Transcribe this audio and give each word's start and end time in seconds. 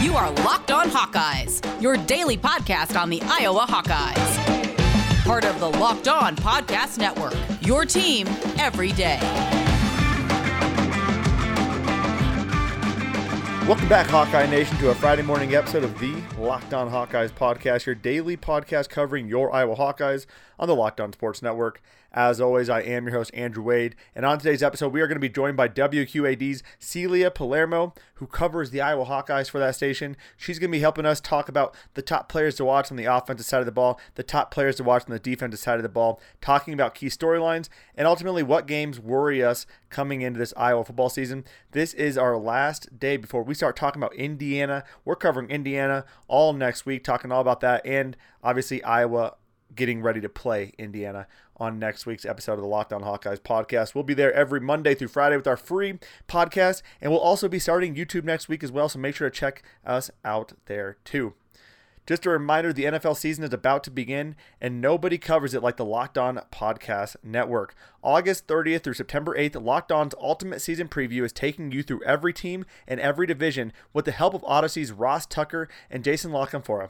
You 0.00 0.14
are 0.14 0.30
Locked 0.30 0.70
On 0.70 0.88
Hawkeyes, 0.88 1.82
your 1.82 1.96
daily 1.96 2.38
podcast 2.38 2.96
on 2.96 3.10
the 3.10 3.20
Iowa 3.24 3.66
Hawkeyes. 3.68 5.24
Part 5.24 5.44
of 5.44 5.58
the 5.58 5.68
Locked 5.68 6.06
On 6.06 6.36
Podcast 6.36 6.98
Network, 6.98 7.34
your 7.60 7.84
team 7.84 8.28
every 8.60 8.92
day. 8.92 9.18
Welcome 13.66 13.88
back, 13.88 14.06
Hawkeye 14.06 14.46
Nation, 14.46 14.76
to 14.78 14.90
a 14.90 14.94
Friday 14.94 15.22
morning 15.22 15.56
episode 15.56 15.82
of 15.82 15.98
the 15.98 16.14
Locked 16.38 16.72
On 16.72 16.88
Hawkeyes 16.88 17.32
podcast, 17.32 17.84
your 17.84 17.96
daily 17.96 18.36
podcast 18.36 18.88
covering 18.88 19.26
your 19.26 19.52
Iowa 19.52 19.74
Hawkeyes 19.74 20.26
on 20.60 20.68
the 20.68 20.76
Locked 20.76 21.00
On 21.00 21.12
Sports 21.12 21.42
Network. 21.42 21.82
As 22.12 22.40
always, 22.40 22.70
I 22.70 22.80
am 22.80 23.04
your 23.04 23.16
host, 23.16 23.30
Andrew 23.34 23.62
Wade. 23.62 23.94
And 24.14 24.24
on 24.24 24.38
today's 24.38 24.62
episode, 24.62 24.94
we 24.94 25.02
are 25.02 25.06
going 25.06 25.16
to 25.16 25.20
be 25.20 25.28
joined 25.28 25.58
by 25.58 25.68
WQAD's 25.68 26.62
Celia 26.78 27.30
Palermo, 27.30 27.92
who 28.14 28.26
covers 28.26 28.70
the 28.70 28.80
Iowa 28.80 29.04
Hawkeyes 29.04 29.50
for 29.50 29.58
that 29.58 29.74
station. 29.74 30.16
She's 30.34 30.58
going 30.58 30.70
to 30.70 30.76
be 30.76 30.80
helping 30.80 31.04
us 31.04 31.20
talk 31.20 31.50
about 31.50 31.76
the 31.92 32.00
top 32.00 32.30
players 32.30 32.54
to 32.56 32.64
watch 32.64 32.90
on 32.90 32.96
the 32.96 33.04
offensive 33.04 33.44
side 33.44 33.60
of 33.60 33.66
the 33.66 33.72
ball, 33.72 34.00
the 34.14 34.22
top 34.22 34.50
players 34.50 34.76
to 34.76 34.84
watch 34.84 35.02
on 35.06 35.12
the 35.12 35.18
defensive 35.18 35.60
side 35.60 35.76
of 35.76 35.82
the 35.82 35.88
ball, 35.90 36.18
talking 36.40 36.72
about 36.72 36.94
key 36.94 37.08
storylines, 37.08 37.68
and 37.94 38.06
ultimately 38.06 38.42
what 38.42 38.66
games 38.66 38.98
worry 38.98 39.44
us 39.44 39.66
coming 39.90 40.22
into 40.22 40.38
this 40.38 40.54
Iowa 40.56 40.84
football 40.84 41.10
season. 41.10 41.44
This 41.72 41.92
is 41.92 42.16
our 42.16 42.38
last 42.38 42.98
day 42.98 43.18
before 43.18 43.42
we 43.42 43.52
start 43.52 43.76
talking 43.76 44.02
about 44.02 44.14
Indiana. 44.14 44.82
We're 45.04 45.14
covering 45.14 45.50
Indiana 45.50 46.06
all 46.26 46.54
next 46.54 46.86
week, 46.86 47.04
talking 47.04 47.30
all 47.30 47.42
about 47.42 47.60
that, 47.60 47.84
and 47.84 48.16
obviously 48.42 48.82
Iowa 48.82 49.34
getting 49.78 50.02
ready 50.02 50.20
to 50.20 50.28
play 50.28 50.72
Indiana 50.76 51.28
on 51.56 51.78
next 51.78 52.04
week's 52.04 52.26
episode 52.26 52.54
of 52.54 52.60
the 52.60 52.66
Locked 52.66 52.92
On 52.92 53.02
Hawkeyes 53.02 53.38
podcast. 53.38 53.94
We'll 53.94 54.02
be 54.02 54.12
there 54.12 54.32
every 54.34 54.60
Monday 54.60 54.94
through 54.94 55.08
Friday 55.08 55.36
with 55.36 55.46
our 55.46 55.56
free 55.56 56.00
podcast, 56.26 56.82
and 57.00 57.12
we'll 57.12 57.20
also 57.20 57.48
be 57.48 57.60
starting 57.60 57.94
YouTube 57.94 58.24
next 58.24 58.48
week 58.48 58.64
as 58.64 58.72
well, 58.72 58.88
so 58.88 58.98
make 58.98 59.14
sure 59.14 59.30
to 59.30 59.34
check 59.34 59.62
us 59.86 60.10
out 60.24 60.54
there 60.66 60.98
too. 61.04 61.34
Just 62.08 62.26
a 62.26 62.30
reminder 62.30 62.72
the 62.72 62.86
NFL 62.86 63.16
season 63.18 63.44
is 63.44 63.52
about 63.52 63.84
to 63.84 63.90
begin, 63.90 64.34
and 64.60 64.80
nobody 64.80 65.16
covers 65.16 65.54
it 65.54 65.62
like 65.62 65.76
the 65.76 65.84
Locked 65.84 66.18
On 66.18 66.40
Podcast 66.50 67.16
Network. 67.22 67.74
August 68.02 68.46
30th 68.46 68.82
through 68.82 68.94
September 68.94 69.36
8th, 69.36 69.62
Locked 69.62 69.92
On's 69.92 70.14
Ultimate 70.18 70.60
Season 70.60 70.88
Preview 70.88 71.22
is 71.22 71.32
taking 71.32 71.70
you 71.70 71.82
through 71.82 72.02
every 72.04 72.32
team 72.32 72.64
and 72.86 72.98
every 72.98 73.26
division 73.26 73.74
with 73.92 74.06
the 74.06 74.12
help 74.12 74.34
of 74.34 74.42
Odyssey's 74.44 74.90
Ross 74.90 75.26
Tucker 75.26 75.68
and 75.90 76.02
Jason 76.02 76.32
La 76.32 76.46
Canfora. 76.46 76.88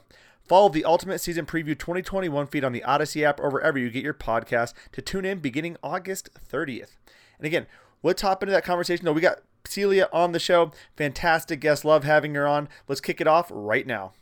Follow 0.49 0.71
the 0.71 0.87
Ultimate 0.87 1.21
Season 1.21 1.45
Preview 1.45 1.79
2021 1.79 2.47
feed 2.47 2.65
on 2.65 2.73
the 2.73 2.83
Odyssey 2.83 3.23
app 3.23 3.39
or 3.39 3.51
wherever 3.51 3.79
you 3.79 3.91
get 3.91 4.03
your 4.03 4.15
podcast 4.15 4.73
to 4.93 5.03
tune 5.03 5.27
in 5.27 5.41
beginning 5.41 5.77
August 5.83 6.31
30th. 6.51 6.97
And 7.37 7.47
again, 7.47 7.67
let's 8.03 8.23
hop 8.23 8.43
into 8.43 8.53
that 8.53 8.65
conversation. 8.65 9.05
No, 9.05 9.13
we 9.13 9.21
got 9.21 9.41
Celia 9.67 10.09
on 10.11 10.33
the 10.33 10.39
show. 10.39 10.73
Fantastic 10.97 11.61
guest. 11.61 11.85
Love 11.85 12.05
having 12.05 12.35
her 12.35 12.47
on. 12.47 12.71
Let's 12.89 13.03
kick 13.03 13.21
it 13.21 13.27
off 13.27 13.51
right 13.53 13.87
now. 13.87 14.15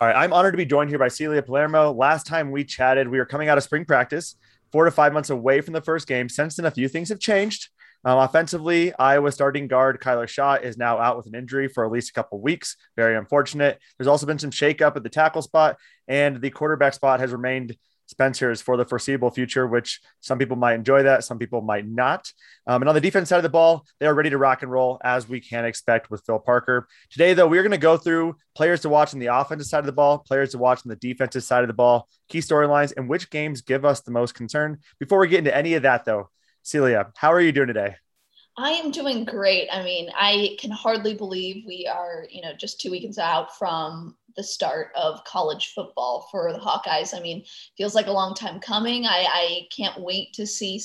All 0.00 0.08
right, 0.08 0.16
I'm 0.16 0.32
honored 0.32 0.54
to 0.54 0.56
be 0.58 0.64
joined 0.64 0.88
here 0.88 0.98
by 0.98 1.08
Celia 1.08 1.42
Palermo. 1.42 1.92
Last 1.92 2.26
time 2.26 2.50
we 2.50 2.64
chatted, 2.64 3.10
we 3.10 3.18
were 3.18 3.26
coming 3.26 3.50
out 3.50 3.58
of 3.58 3.64
spring 3.64 3.84
practice, 3.84 4.36
four 4.72 4.86
to 4.86 4.90
five 4.90 5.12
months 5.12 5.28
away 5.28 5.60
from 5.60 5.74
the 5.74 5.82
first 5.82 6.08
game. 6.08 6.30
Since 6.30 6.56
then, 6.56 6.64
a 6.64 6.70
few 6.70 6.88
things 6.88 7.10
have 7.10 7.20
changed. 7.20 7.68
Um, 8.04 8.18
offensively, 8.18 8.94
Iowa 8.94 9.30
starting 9.30 9.68
guard 9.68 10.00
Kyler 10.00 10.28
Schott 10.28 10.64
is 10.64 10.78
now 10.78 10.98
out 10.98 11.16
with 11.16 11.26
an 11.26 11.34
injury 11.34 11.68
for 11.68 11.84
at 11.84 11.92
least 11.92 12.10
a 12.10 12.12
couple 12.14 12.40
weeks. 12.40 12.76
Very 12.96 13.16
unfortunate. 13.16 13.78
There's 13.98 14.08
also 14.08 14.26
been 14.26 14.38
some 14.38 14.50
shakeup 14.50 14.96
at 14.96 15.02
the 15.02 15.10
tackle 15.10 15.42
spot, 15.42 15.76
and 16.08 16.40
the 16.40 16.50
quarterback 16.50 16.94
spot 16.94 17.20
has 17.20 17.32
remained 17.32 17.76
Spencer's 18.10 18.60
for 18.60 18.76
the 18.76 18.84
foreseeable 18.84 19.30
future, 19.30 19.66
which 19.66 20.00
some 20.20 20.38
people 20.38 20.56
might 20.56 20.74
enjoy 20.74 21.04
that, 21.04 21.22
some 21.22 21.38
people 21.38 21.60
might 21.60 21.86
not. 21.86 22.32
Um, 22.66 22.82
and 22.82 22.88
on 22.88 22.94
the 22.94 23.00
defense 23.00 23.28
side 23.28 23.36
of 23.36 23.44
the 23.44 23.48
ball, 23.48 23.86
they 24.00 24.06
are 24.06 24.14
ready 24.14 24.30
to 24.30 24.38
rock 24.38 24.62
and 24.62 24.70
roll 24.70 25.00
as 25.04 25.28
we 25.28 25.40
can 25.40 25.64
expect 25.64 26.10
with 26.10 26.24
Phil 26.26 26.40
Parker. 26.40 26.88
Today, 27.10 27.34
though, 27.34 27.46
we're 27.46 27.62
going 27.62 27.70
to 27.70 27.78
go 27.78 27.96
through 27.96 28.34
players 28.56 28.80
to 28.80 28.88
watch 28.88 29.14
on 29.14 29.20
the 29.20 29.26
offensive 29.26 29.68
side 29.68 29.78
of 29.78 29.86
the 29.86 29.92
ball, 29.92 30.18
players 30.18 30.50
to 30.50 30.58
watch 30.58 30.80
on 30.84 30.90
the 30.90 30.96
defensive 30.96 31.44
side 31.44 31.62
of 31.62 31.68
the 31.68 31.74
ball, 31.74 32.08
key 32.28 32.38
storylines, 32.38 32.92
and 32.96 33.08
which 33.08 33.30
games 33.30 33.60
give 33.60 33.84
us 33.84 34.00
the 34.00 34.10
most 34.10 34.34
concern. 34.34 34.78
Before 34.98 35.20
we 35.20 35.28
get 35.28 35.38
into 35.38 35.56
any 35.56 35.74
of 35.74 35.82
that, 35.82 36.04
though, 36.04 36.30
Celia, 36.62 37.12
how 37.16 37.32
are 37.32 37.40
you 37.40 37.52
doing 37.52 37.68
today? 37.68 37.96
I 38.56 38.72
am 38.72 38.90
doing 38.90 39.24
great. 39.24 39.68
I 39.72 39.82
mean, 39.82 40.10
I 40.14 40.56
can 40.60 40.70
hardly 40.70 41.14
believe 41.14 41.64
we 41.66 41.86
are, 41.86 42.26
you 42.30 42.42
know, 42.42 42.52
just 42.52 42.80
two 42.80 42.90
weekends 42.90 43.18
out 43.18 43.56
from 43.56 44.16
the 44.36 44.42
start 44.42 44.88
of 44.94 45.24
college 45.24 45.72
football 45.74 46.28
for 46.30 46.52
the 46.52 46.58
Hawkeyes. 46.58 47.16
I 47.16 47.20
mean, 47.20 47.44
feels 47.76 47.94
like 47.94 48.06
a 48.06 48.12
long 48.12 48.34
time 48.34 48.60
coming. 48.60 49.06
I, 49.06 49.26
I 49.28 49.68
can't 49.74 50.00
wait 50.00 50.32
to 50.34 50.46
see 50.46 50.80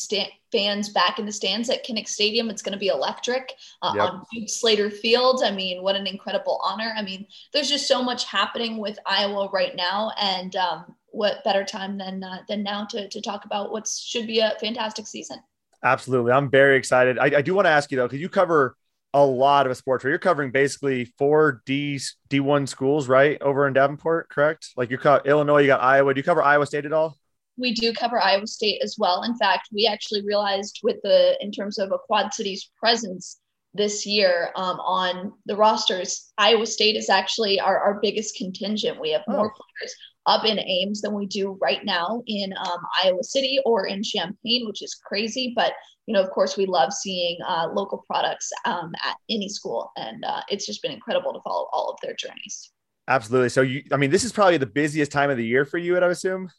fans 0.51 0.89
back 0.89 1.19
in 1.19 1.25
the 1.25 1.31
stands 1.31 1.69
at 1.69 1.85
Kinnick 1.85 2.07
Stadium. 2.07 2.49
It's 2.49 2.61
going 2.61 2.73
to 2.73 2.79
be 2.79 2.87
electric 2.87 3.53
uh, 3.81 3.93
yep. 3.95 4.03
on 4.03 4.25
Duke 4.33 4.49
Slater 4.49 4.89
Field. 4.89 5.43
I 5.43 5.51
mean, 5.51 5.83
what 5.83 5.95
an 5.95 6.07
incredible 6.07 6.61
honor. 6.63 6.93
I 6.95 7.01
mean, 7.01 7.27
there's 7.53 7.69
just 7.69 7.87
so 7.87 8.01
much 8.01 8.25
happening 8.25 8.77
with 8.77 8.97
Iowa 9.05 9.49
right 9.51 9.75
now, 9.75 10.11
and 10.19 10.55
um, 10.55 10.95
what 11.07 11.43
better 11.43 11.63
time 11.63 11.97
than 11.97 12.23
uh, 12.23 12.39
than 12.47 12.63
now 12.63 12.85
to 12.85 13.09
to 13.09 13.21
talk 13.21 13.45
about 13.45 13.71
what 13.71 13.87
should 13.87 14.27
be 14.27 14.39
a 14.39 14.55
fantastic 14.59 15.07
season. 15.07 15.39
Absolutely. 15.85 16.31
I'm 16.31 16.49
very 16.49 16.77
excited. 16.77 17.19
I, 17.19 17.25
I 17.25 17.41
do 17.43 17.53
want 17.53 17.67
to 17.67 17.69
ask 17.69 17.91
you 17.91 17.97
though, 17.97 18.07
because 18.07 18.19
you 18.19 18.27
cover 18.27 18.75
a 19.13 19.23
lot 19.23 19.67
of 19.67 19.77
sports 19.77 20.03
where 20.03 20.09
you're 20.09 20.19
covering 20.19 20.51
basically 20.51 21.05
four 21.17 21.61
D 21.65 21.99
D1 22.27 22.67
schools, 22.67 23.07
right? 23.07 23.39
Over 23.39 23.67
in 23.67 23.73
Davenport, 23.73 24.29
correct? 24.29 24.71
Like 24.75 24.89
you 24.89 24.97
got 24.97 25.27
Illinois, 25.27 25.61
you 25.61 25.67
got 25.67 25.81
Iowa. 25.81 26.13
Do 26.13 26.19
you 26.19 26.23
cover 26.23 26.41
Iowa 26.41 26.65
State 26.65 26.85
at 26.85 26.91
all? 26.91 27.15
We 27.55 27.73
do 27.73 27.93
cover 27.93 28.19
Iowa 28.19 28.47
State 28.47 28.81
as 28.83 28.97
well. 28.97 29.21
In 29.21 29.37
fact, 29.37 29.69
we 29.71 29.85
actually 29.85 30.25
realized 30.25 30.79
with 30.83 30.97
the 31.03 31.37
in 31.39 31.51
terms 31.51 31.77
of 31.77 31.91
a 31.91 31.99
Quad 31.99 32.33
Cities 32.33 32.69
presence 32.77 33.39
this 33.75 34.07
year 34.07 34.51
um, 34.55 34.79
on 34.79 35.33
the 35.45 35.55
rosters, 35.55 36.33
Iowa 36.39 36.65
State 36.65 36.95
is 36.95 37.09
actually 37.09 37.59
our, 37.59 37.79
our 37.79 37.99
biggest 38.01 38.35
contingent. 38.35 38.99
We 38.99 39.11
have 39.11 39.21
more 39.27 39.53
oh. 39.53 39.63
players 39.79 39.95
up 40.25 40.45
in 40.45 40.59
Ames 40.59 41.01
than 41.01 41.13
we 41.13 41.25
do 41.25 41.57
right 41.61 41.83
now 41.83 42.23
in 42.27 42.53
um, 42.57 42.79
Iowa 43.03 43.23
City 43.23 43.59
or 43.65 43.87
in 43.87 44.03
Champaign, 44.03 44.65
which 44.67 44.81
is 44.81 44.95
crazy. 44.95 45.53
But 45.55 45.73
you 46.07 46.13
know, 46.13 46.21
of 46.21 46.29
course, 46.29 46.55
we 46.55 46.65
love 46.65 46.93
seeing 46.93 47.37
uh, 47.47 47.69
local 47.73 48.03
products 48.07 48.51
um, 48.65 48.93
at 49.03 49.15
any 49.29 49.49
school, 49.49 49.91
and 49.97 50.23
uh, 50.23 50.41
it's 50.49 50.65
just 50.65 50.81
been 50.81 50.91
incredible 50.91 51.33
to 51.33 51.39
follow 51.41 51.67
all 51.73 51.89
of 51.89 51.97
their 52.01 52.15
journeys. 52.15 52.71
Absolutely. 53.07 53.49
So 53.49 53.61
you, 53.61 53.83
I 53.91 53.97
mean, 53.97 54.09
this 54.09 54.23
is 54.23 54.31
probably 54.31 54.57
the 54.57 54.65
busiest 54.65 55.11
time 55.11 55.29
of 55.29 55.37
the 55.37 55.45
year 55.45 55.65
for 55.65 55.77
you, 55.77 55.97
I 55.97 56.01
would 56.01 56.11
assume. 56.11 56.49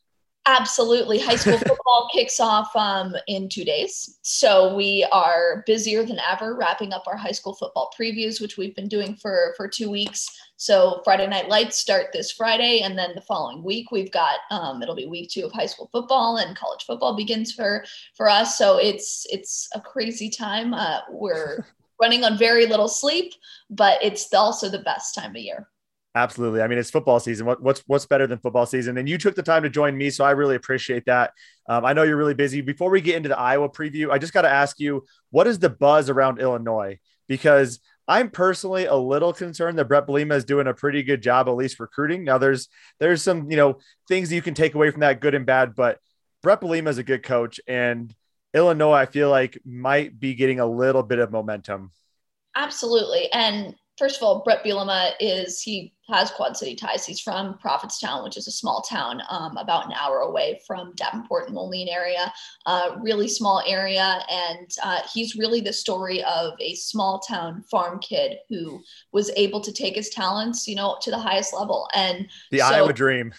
Absolutely. 0.47 1.19
High 1.19 1.37
school 1.37 1.59
football 1.67 2.09
kicks 2.13 2.39
off 2.39 2.75
um, 2.77 3.15
in 3.27 3.49
two 3.49 3.65
days. 3.65 4.19
So 4.23 4.75
we 4.75 5.07
are 5.11 5.65
busier 5.67 6.05
than 6.05 6.21
ever 6.21 6.55
wrapping 6.55 6.93
up 6.93 7.05
our 7.09 7.17
high 7.17 7.33
school 7.33 7.55
football 7.55 7.91
previews, 7.99 8.41
which 8.41 8.57
we've 8.57 8.77
been 8.77 8.89
doing 8.89 9.17
for, 9.17 9.55
for 9.57 9.67
two 9.67 9.91
weeks. 9.91 10.29
So 10.57 11.03
Friday 11.05 11.27
Night 11.27 11.49
Lights 11.49 11.77
start 11.77 12.07
this 12.13 12.33
Friday, 12.33 12.81
and 12.81 12.97
then 12.97 13.13
the 13.15 13.21
following 13.21 13.63
week 13.63 13.91
we've 13.91 14.11
got 14.11 14.39
um, 14.51 14.83
it'll 14.83 14.95
be 14.95 15.07
week 15.07 15.31
two 15.31 15.45
of 15.45 15.53
high 15.53 15.67
school 15.67 15.89
football, 15.93 16.39
and 16.39 16.57
college 16.57 16.85
football 16.85 17.15
begins 17.15 17.53
for 17.53 17.85
for 18.17 18.29
us. 18.29 18.57
So 18.57 18.79
it's 18.79 19.27
it's 19.31 19.69
a 19.75 19.81
crazy 19.81 20.31
time. 20.31 20.73
Uh, 20.73 21.01
we're 21.11 21.67
running 22.01 22.25
on 22.25 22.39
very 22.39 22.67
little 22.67 22.89
sleep, 22.89 23.35
but 23.69 24.03
it's 24.03 24.33
also 24.33 24.69
the 24.69 24.79
best 24.79 25.15
time 25.15 25.31
of 25.31 25.37
year. 25.37 25.69
Absolutely. 26.15 26.63
I 26.63 26.67
mean, 26.67 26.79
it's 26.79 26.91
football 26.91 27.21
season. 27.21 27.45
What, 27.45 27.63
what's 27.63 27.83
what's 27.87 28.07
better 28.07 28.27
than 28.27 28.39
football 28.39 28.65
season? 28.65 28.97
And 28.97 29.07
you 29.07 29.19
took 29.19 29.35
the 29.35 29.43
time 29.43 29.63
to 29.65 29.69
join 29.69 29.95
me, 29.95 30.09
so 30.09 30.25
I 30.25 30.31
really 30.31 30.57
appreciate 30.57 31.05
that. 31.05 31.33
Um, 31.69 31.85
I 31.85 31.93
know 31.93 32.05
you're 32.05 32.17
really 32.17 32.33
busy. 32.33 32.63
Before 32.63 32.89
we 32.89 33.03
get 33.03 33.17
into 33.17 33.29
the 33.29 33.39
Iowa 33.39 33.69
preview, 33.69 34.11
I 34.11 34.17
just 34.17 34.33
got 34.33 34.43
to 34.43 34.51
ask 34.51 34.81
you, 34.81 35.05
what 35.29 35.47
is 35.47 35.59
the 35.59 35.69
buzz 35.69 36.09
around 36.09 36.41
Illinois? 36.41 36.99
Because 37.29 37.81
I'm 38.09 38.31
personally 38.31 38.87
a 38.87 38.95
little 38.95 39.33
concerned 39.33 39.79
that 39.79 39.87
Brett 39.87 40.07
Bielema 40.07 40.35
is 40.35 40.45
doing 40.45 40.67
a 40.67 40.75
pretty 40.75 41.03
good 41.03 41.23
job, 41.23 41.49
at 41.49 41.57
least 41.57 41.81
recruiting. 41.81 42.25
Now, 42.25 42.39
there's 42.39 42.69
there's 43.01 43.23
some 43.23 43.51
you 43.51 43.57
know 43.57 43.79
things 44.09 44.33
you 44.33 44.43
can 44.43 44.55
take 44.55 44.75
away 44.75 44.91
from 44.91 45.01
that, 45.01 45.21
good 45.21 45.35
and 45.35 45.47
bad. 45.47 45.75
But 45.75 45.99
Brett 46.43 46.61
Bielema 46.61 46.89
is 46.89 46.99
a 46.99 47.03
good 47.03 47.23
coach, 47.23 47.61
and 47.67 48.15
Illinois, 48.55 48.93
I 48.93 49.07
feel 49.07 49.29
like, 49.29 49.59
might 49.65 50.19
be 50.19 50.35
getting 50.35 50.61
a 50.61 50.67
little 50.67 51.03
bit 51.03 51.19
of 51.19 51.33
momentum. 51.33 51.91
Absolutely, 52.55 53.31
and 53.33 53.75
first 53.99 54.17
of 54.17 54.23
all, 54.23 54.43
Brett 54.45 54.65
Bielema 54.65 55.13
is 55.21 55.61
he 55.61 55.93
has 56.09 56.31
Quad 56.31 56.57
City 56.57 56.75
ties. 56.75 57.05
He's 57.05 57.21
from 57.21 57.59
Prophetstown, 57.59 58.23
which 58.23 58.37
is 58.37 58.47
a 58.47 58.53
small 58.53 58.83
town 58.83 59.23
um, 59.29 59.57
about 59.57 59.87
an 59.87 59.93
hour 59.93 60.21
away 60.21 60.61
from 60.67 60.93
Davenport 60.95 61.47
and 61.47 61.55
Moline 61.55 61.89
area. 61.89 62.33
Uh, 62.67 62.97
really 63.01 63.29
small 63.29 63.63
area, 63.67 64.21
and 64.31 64.71
uh, 64.83 65.01
he's 65.13 65.37
really 65.37 65.61
the 65.61 65.73
story 65.73 66.23
of 66.25 66.55
a 66.61 66.75
small 66.75 67.21
town 67.21 67.63
farm 67.71 67.99
kid 67.99 68.39
who 68.49 68.81
was 69.13 69.31
able 69.37 69.61
to 69.61 69.73
take 69.73 69.97
his 69.97 70.11
talents, 70.11 70.69
you 70.69 70.77
know, 70.77 70.97
to 71.03 71.11
the 71.11 71.19
highest 71.19 71.55
level. 71.55 71.89
And 71.95 72.29
the 72.51 72.59
so, 72.59 72.67
Iowa 72.67 72.93
dream. 72.93 73.33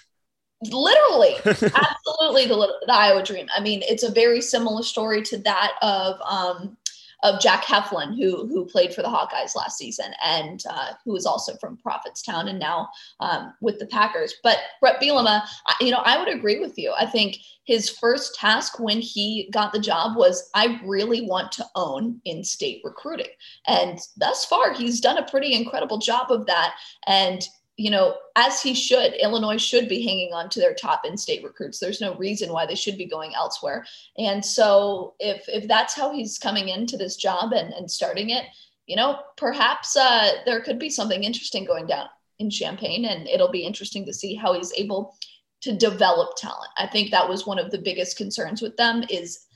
Literally, 0.64 1.36
absolutely 1.46 2.48
the, 2.48 2.74
the 2.88 2.94
Iowa 2.94 3.24
dream. 3.24 3.48
I 3.56 3.62
mean, 3.62 3.84
it's 3.84 4.04
a 4.04 4.12
very 4.12 4.42
similar 4.42 4.82
story 4.82 5.22
to 5.24 5.38
that 5.40 5.74
of 5.84 6.20
um, 6.22 6.78
of 7.24 7.40
Jack 7.40 7.64
Heflin, 7.64 8.16
who 8.16 8.48
who 8.48 8.66
played 8.66 8.94
for 8.94 9.02
the 9.02 9.08
Hawkeyes 9.08 9.56
last 9.56 9.78
season 9.78 10.14
and 10.24 10.64
uh, 10.70 10.92
who 11.04 11.16
is 11.16 11.26
also 11.26 11.56
from 11.58 11.78
Prophetstown 11.78 12.50
and 12.50 12.60
now 12.60 12.90
um, 13.20 13.54
with 13.62 13.80
the 13.80 13.88
Packers. 13.88 14.36
But 14.44 14.60
Brett 14.82 15.02
Bielema, 15.02 15.44
you 15.82 15.92
know, 15.92 16.02
I 16.06 16.18
would 16.18 16.30
agree 16.30 16.60
with 16.60 16.78
you. 16.78 16.94
I 16.98 17.06
think 17.06 17.38
his 17.64 17.90
first 17.90 18.36
task 18.36 18.80
when 18.80 19.02
he 19.02 19.50
got 19.52 19.74
the 19.74 19.80
job 19.80 20.16
was 20.16 20.50
I 20.54 20.80
really 20.86 21.22
want 21.22 21.52
to 21.54 21.66
own 21.76 22.22
in-state 22.26 22.82
recruiting, 22.84 23.28
and 23.68 24.00
thus 24.18 24.46
far 24.46 24.74
he's 24.74 25.02
done 25.02 25.18
a 25.18 25.30
pretty 25.30 25.54
incredible 25.54 25.98
job 25.98 26.32
of 26.32 26.46
that. 26.46 26.76
And 27.08 27.42
you 27.78 27.92
know, 27.92 28.16
as 28.36 28.62
he 28.62 28.74
should, 28.74 29.14
Illinois 29.14 29.62
should 29.62 29.88
be 29.88 30.04
hanging 30.04 30.34
on 30.34 30.50
to 30.50 30.60
their 30.60 30.74
top 30.74 31.06
in-state 31.06 31.44
recruits. 31.44 31.80
There's 31.80 32.02
no 32.02 32.16
reason 32.16 32.52
why 32.52 32.66
they 32.66 32.76
should 32.76 32.98
be 32.98 33.06
going 33.06 33.36
elsewhere. 33.36 33.86
And 34.18 34.44
so 34.44 35.14
if 35.20 35.48
if 35.48 35.68
that's 35.68 35.94
how 35.94 36.12
he's 36.12 36.40
coming 36.40 36.70
into 36.70 36.98
this 36.98 37.16
job 37.16 37.54
and, 37.54 37.72
and 37.74 37.90
starting 37.90 38.32
it, 38.32 38.46
you 38.88 38.96
know, 38.96 39.20
perhaps 39.36 39.96
uh, 39.96 40.32
there 40.46 40.62
could 40.62 40.80
be 40.80 40.90
something 40.90 41.24
interesting 41.24 41.66
going 41.66 41.86
down 41.86 42.08
in 42.40 42.50
Champaign, 42.50 43.06
and 43.06 43.28
it'll 43.28 43.52
be 43.52 43.66
interesting 43.66 44.06
to 44.06 44.14
see 44.14 44.34
how 44.34 44.54
he's 44.54 44.74
able 44.74 45.16
to 45.62 45.76
develop 45.76 46.36
talent. 46.36 46.70
I 46.78 46.88
think 46.88 47.12
that 47.12 47.28
was 47.28 47.46
one 47.46 47.60
of 47.60 47.72
the 47.72 47.80
biggest 47.80 48.18
concerns 48.18 48.62
with 48.62 48.78
them 48.78 49.04
is 49.10 49.47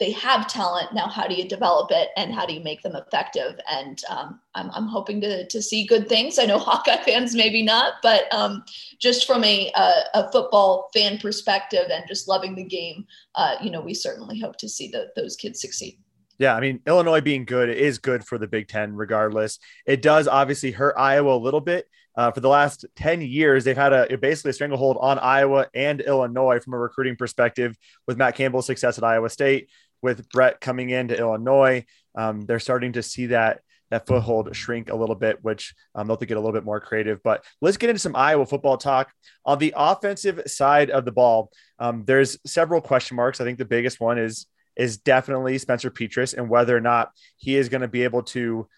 they 0.00 0.10
have 0.10 0.48
talent 0.48 0.92
now 0.92 1.06
how 1.06 1.26
do 1.26 1.34
you 1.34 1.48
develop 1.48 1.90
it 1.90 2.08
and 2.16 2.34
how 2.34 2.44
do 2.44 2.52
you 2.52 2.60
make 2.60 2.82
them 2.82 2.96
effective 2.96 3.58
and 3.70 4.02
um, 4.08 4.40
I'm, 4.54 4.70
I'm 4.70 4.86
hoping 4.86 5.20
to, 5.20 5.46
to 5.46 5.62
see 5.62 5.86
good 5.86 6.08
things 6.08 6.38
i 6.38 6.44
know 6.44 6.58
hawkeye 6.60 7.02
fans 7.02 7.34
maybe 7.34 7.62
not 7.62 7.94
but 8.02 8.32
um, 8.32 8.64
just 8.98 9.26
from 9.26 9.44
a, 9.44 9.70
a, 9.74 9.92
a, 10.14 10.32
football 10.32 10.90
fan 10.92 11.18
perspective 11.18 11.86
and 11.90 12.04
just 12.08 12.28
loving 12.28 12.54
the 12.54 12.64
game 12.64 13.06
uh, 13.34 13.56
you 13.62 13.70
know 13.70 13.80
we 13.80 13.94
certainly 13.94 14.40
hope 14.40 14.56
to 14.56 14.68
see 14.68 14.88
the, 14.88 15.08
those 15.16 15.36
kids 15.36 15.60
succeed 15.60 15.98
yeah, 16.38 16.56
I 16.56 16.60
mean, 16.60 16.80
Illinois 16.86 17.20
being 17.20 17.44
good 17.44 17.68
is 17.68 17.98
good 17.98 18.24
for 18.24 18.38
the 18.38 18.48
Big 18.48 18.66
Ten, 18.66 18.96
regardless. 18.96 19.60
It 19.86 20.02
does 20.02 20.26
obviously 20.26 20.72
hurt 20.72 20.96
Iowa 20.98 21.36
a 21.36 21.38
little 21.38 21.60
bit. 21.60 21.88
Uh, 22.16 22.30
for 22.30 22.40
the 22.40 22.48
last 22.48 22.84
10 22.94 23.22
years, 23.22 23.64
they've 23.64 23.76
had 23.76 23.92
a 23.92 24.16
basically 24.16 24.50
a 24.50 24.52
stranglehold 24.52 24.96
on 25.00 25.18
Iowa 25.18 25.66
and 25.74 26.00
Illinois 26.00 26.60
from 26.60 26.74
a 26.74 26.78
recruiting 26.78 27.16
perspective 27.16 27.76
with 28.06 28.16
Matt 28.16 28.36
Campbell's 28.36 28.66
success 28.66 28.98
at 28.98 29.04
Iowa 29.04 29.28
State 29.28 29.68
with 30.04 30.28
Brett 30.28 30.60
coming 30.60 30.90
into 30.90 31.18
Illinois, 31.18 31.86
um, 32.14 32.42
they're 32.42 32.60
starting 32.60 32.92
to 32.92 33.02
see 33.02 33.26
that 33.26 33.62
that 33.90 34.06
foothold 34.06 34.54
shrink 34.54 34.90
a 34.90 34.94
little 34.94 35.14
bit, 35.14 35.38
which 35.42 35.74
um, 35.94 36.06
they'll 36.06 36.14
have 36.14 36.20
to 36.20 36.26
get 36.26 36.36
a 36.36 36.40
little 36.40 36.52
bit 36.52 36.64
more 36.64 36.80
creative. 36.80 37.22
But 37.22 37.44
let's 37.60 37.76
get 37.76 37.90
into 37.90 38.00
some 38.00 38.16
Iowa 38.16 38.44
football 38.44 38.76
talk. 38.76 39.12
On 39.44 39.58
the 39.58 39.72
offensive 39.76 40.42
side 40.46 40.90
of 40.90 41.04
the 41.04 41.12
ball, 41.12 41.50
um, 41.78 42.04
there's 42.04 42.38
several 42.46 42.80
question 42.80 43.16
marks. 43.16 43.40
I 43.40 43.44
think 43.44 43.58
the 43.58 43.64
biggest 43.64 43.98
one 43.98 44.18
is 44.18 44.46
is 44.76 44.98
definitely 44.98 45.56
Spencer 45.56 45.90
Petras 45.90 46.34
and 46.36 46.50
whether 46.50 46.76
or 46.76 46.80
not 46.80 47.12
he 47.36 47.56
is 47.56 47.68
going 47.68 47.80
to 47.80 47.88
be 47.88 48.04
able 48.04 48.24
to 48.24 48.68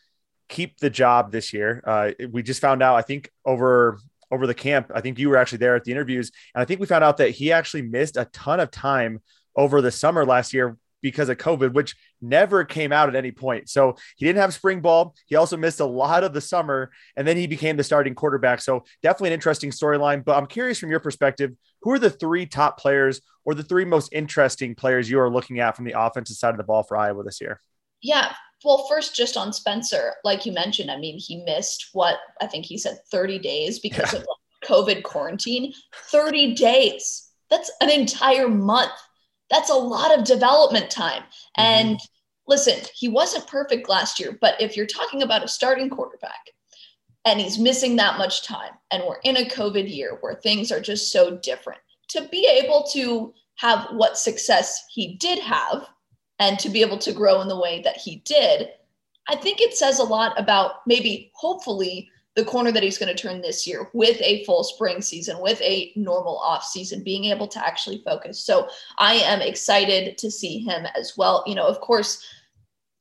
keep 0.48 0.78
the 0.78 0.90
job 0.90 1.32
this 1.32 1.52
year. 1.52 1.82
Uh, 1.84 2.10
we 2.30 2.42
just 2.42 2.60
found 2.60 2.82
out, 2.82 2.96
I 2.96 3.02
think 3.02 3.30
over 3.44 3.98
over 4.30 4.46
the 4.46 4.54
camp, 4.54 4.92
I 4.94 5.00
think 5.00 5.18
you 5.18 5.28
were 5.28 5.38
actually 5.38 5.58
there 5.58 5.74
at 5.74 5.84
the 5.84 5.92
interviews, 5.92 6.30
and 6.54 6.62
I 6.62 6.64
think 6.64 6.80
we 6.80 6.86
found 6.86 7.04
out 7.04 7.16
that 7.16 7.30
he 7.30 7.52
actually 7.52 7.82
missed 7.82 8.16
a 8.16 8.26
ton 8.26 8.60
of 8.60 8.70
time 8.70 9.22
over 9.56 9.80
the 9.80 9.90
summer 9.90 10.24
last 10.24 10.52
year 10.52 10.76
because 11.10 11.28
of 11.28 11.38
COVID, 11.38 11.72
which 11.72 11.94
never 12.20 12.64
came 12.64 12.90
out 12.90 13.08
at 13.08 13.14
any 13.14 13.30
point. 13.30 13.68
So 13.68 13.96
he 14.16 14.26
didn't 14.26 14.40
have 14.40 14.52
spring 14.52 14.80
ball. 14.80 15.14
He 15.26 15.36
also 15.36 15.56
missed 15.56 15.78
a 15.78 15.86
lot 15.86 16.24
of 16.24 16.32
the 16.32 16.40
summer, 16.40 16.90
and 17.16 17.26
then 17.26 17.36
he 17.36 17.46
became 17.46 17.76
the 17.76 17.84
starting 17.84 18.16
quarterback. 18.16 18.60
So 18.60 18.82
definitely 19.04 19.28
an 19.28 19.34
interesting 19.34 19.70
storyline. 19.70 20.24
But 20.24 20.36
I'm 20.36 20.48
curious 20.48 20.80
from 20.80 20.90
your 20.90 20.98
perspective, 20.98 21.52
who 21.82 21.92
are 21.92 22.00
the 22.00 22.10
three 22.10 22.44
top 22.44 22.76
players 22.76 23.20
or 23.44 23.54
the 23.54 23.62
three 23.62 23.84
most 23.84 24.12
interesting 24.12 24.74
players 24.74 25.08
you 25.08 25.20
are 25.20 25.30
looking 25.30 25.60
at 25.60 25.76
from 25.76 25.84
the 25.84 25.94
offensive 25.96 26.36
side 26.36 26.50
of 26.50 26.56
the 26.56 26.64
ball 26.64 26.82
for 26.82 26.96
Iowa 26.96 27.22
this 27.22 27.40
year? 27.40 27.60
Yeah. 28.02 28.32
Well, 28.64 28.86
first, 28.88 29.14
just 29.14 29.36
on 29.36 29.52
Spencer, 29.52 30.14
like 30.24 30.44
you 30.44 30.50
mentioned, 30.50 30.90
I 30.90 30.96
mean, 30.96 31.20
he 31.20 31.44
missed 31.44 31.90
what 31.92 32.18
I 32.40 32.48
think 32.48 32.64
he 32.66 32.78
said 32.78 32.98
30 33.12 33.38
days 33.38 33.78
because 33.78 34.12
yeah. 34.12 34.20
of 34.20 34.26
COVID 34.64 35.04
quarantine. 35.04 35.72
30 36.10 36.54
days. 36.54 37.28
That's 37.48 37.70
an 37.80 37.90
entire 37.90 38.48
month 38.48 38.90
that's 39.50 39.70
a 39.70 39.74
lot 39.74 40.16
of 40.16 40.24
development 40.24 40.90
time. 40.90 41.22
Mm-hmm. 41.22 41.62
And 41.62 42.00
listen, 42.46 42.78
he 42.94 43.08
wasn't 43.08 43.46
perfect 43.46 43.88
last 43.88 44.20
year, 44.20 44.36
but 44.40 44.60
if 44.60 44.76
you're 44.76 44.86
talking 44.86 45.22
about 45.22 45.44
a 45.44 45.48
starting 45.48 45.90
quarterback 45.90 46.40
and 47.24 47.40
he's 47.40 47.58
missing 47.58 47.96
that 47.96 48.18
much 48.18 48.44
time, 48.44 48.72
and 48.90 49.02
we're 49.06 49.20
in 49.24 49.36
a 49.36 49.48
COVID 49.48 49.92
year 49.92 50.18
where 50.20 50.34
things 50.34 50.70
are 50.70 50.80
just 50.80 51.10
so 51.10 51.38
different, 51.38 51.80
to 52.10 52.28
be 52.28 52.46
able 52.46 52.86
to 52.92 53.34
have 53.56 53.88
what 53.92 54.18
success 54.18 54.84
he 54.90 55.16
did 55.16 55.38
have 55.38 55.88
and 56.38 56.58
to 56.58 56.68
be 56.68 56.82
able 56.82 56.98
to 56.98 57.12
grow 57.12 57.40
in 57.40 57.48
the 57.48 57.58
way 57.58 57.80
that 57.82 57.96
he 57.96 58.16
did, 58.24 58.68
I 59.28 59.34
think 59.34 59.60
it 59.60 59.76
says 59.76 59.98
a 59.98 60.04
lot 60.04 60.38
about 60.38 60.86
maybe, 60.86 61.32
hopefully, 61.34 62.10
the 62.36 62.44
corner 62.44 62.70
that 62.70 62.82
he's 62.82 62.98
going 62.98 63.14
to 63.14 63.20
turn 63.20 63.40
this 63.40 63.66
year 63.66 63.88
with 63.94 64.20
a 64.20 64.44
full 64.44 64.62
spring 64.62 65.00
season, 65.00 65.40
with 65.40 65.60
a 65.62 65.92
normal 65.96 66.38
off 66.38 66.64
season, 66.64 67.02
being 67.02 67.24
able 67.24 67.48
to 67.48 67.66
actually 67.66 68.02
focus. 68.04 68.38
So 68.38 68.68
I 68.98 69.14
am 69.14 69.40
excited 69.40 70.18
to 70.18 70.30
see 70.30 70.58
him 70.58 70.86
as 70.94 71.14
well. 71.16 71.42
You 71.46 71.54
know, 71.54 71.66
of 71.66 71.80
course, 71.80 72.22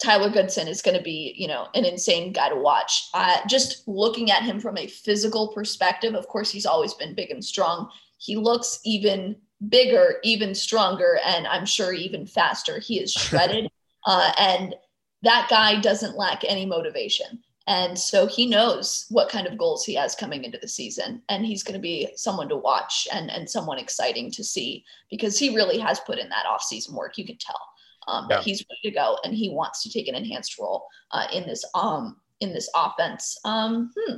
Tyler 0.02 0.30
Goodson 0.30 0.70
is 0.70 0.82
going 0.82 0.98
to 0.98 1.04
be, 1.04 1.36
you 1.38 1.48
know, 1.48 1.68
an 1.74 1.84
insane 1.84 2.32
guy 2.32 2.50
to 2.50 2.56
watch. 2.56 3.10
Uh, 3.14 3.38
just 3.48 3.86
looking 3.88 4.32
at 4.32 4.44
him 4.44 4.60
from 4.60 4.78
a 4.78 4.88
physical 4.88 5.50
perspective, 5.50 6.16
of 6.16 6.28
course, 6.28 6.50
he's 6.50 6.66
always 6.66 6.94
been 6.94 7.14
big 7.14 7.30
and 7.30 7.44
strong. 7.44 7.90
He 8.18 8.38
looks 8.38 8.80
even 8.86 9.36
bigger, 9.68 10.16
even 10.24 10.56
stronger, 10.56 11.20
and 11.26 11.46
I'm 11.46 11.66
sure 11.66 11.94
even 11.94 12.26
faster. 12.26 12.80
He 12.80 13.00
is 13.00 13.12
shredded, 13.12 13.70
uh, 14.06 14.32
and 14.38 14.76
that 15.24 15.48
guy 15.50 15.80
doesn't 15.82 16.18
lack 16.18 16.44
any 16.46 16.66
motivation. 16.66 17.42
And 17.67 17.97
so 17.97 18.27
he 18.27 18.45
knows 18.45 19.07
what 19.09 19.29
kind 19.29 19.47
of 19.47 19.57
goals 19.57 19.85
he 19.85 19.95
has 19.95 20.13
coming 20.13 20.44
into 20.44 20.59
the 20.59 20.67
season. 20.67 21.21
And 21.29 21.45
he's 21.45 21.63
going 21.63 21.73
to 21.73 21.81
be 21.81 22.09
someone 22.15 22.47
to 22.50 22.56
watch 22.56 23.07
and, 23.12 23.31
and 23.31 23.50
someone 23.50 23.79
exciting 23.79 24.29
to 24.31 24.44
see 24.44 24.85
because 25.09 25.39
he 25.39 25.56
really 25.56 25.79
has 25.79 26.00
put 26.01 26.19
in 26.19 26.29
that 26.29 26.45
offseason 26.45 26.94
work. 26.94 27.17
You 27.17 27.25
can 27.25 27.38
tell 27.38 27.59
um, 28.07 28.27
yeah. 28.29 28.38
that 28.38 28.45
he's 28.45 28.63
ready 28.69 28.94
to 28.94 29.00
go 29.00 29.17
and 29.23 29.33
he 29.33 29.50
wants 29.50 29.81
to 29.83 29.89
take 29.89 30.07
an 30.07 30.15
enhanced 30.15 30.59
role 30.59 30.85
uh, 31.12 31.25
in 31.33 31.47
this 31.47 31.65
um, 31.73 32.17
in 32.39 32.53
this 32.53 32.69
offense. 32.75 33.38
Um, 33.45 33.91
hmm. 33.97 34.17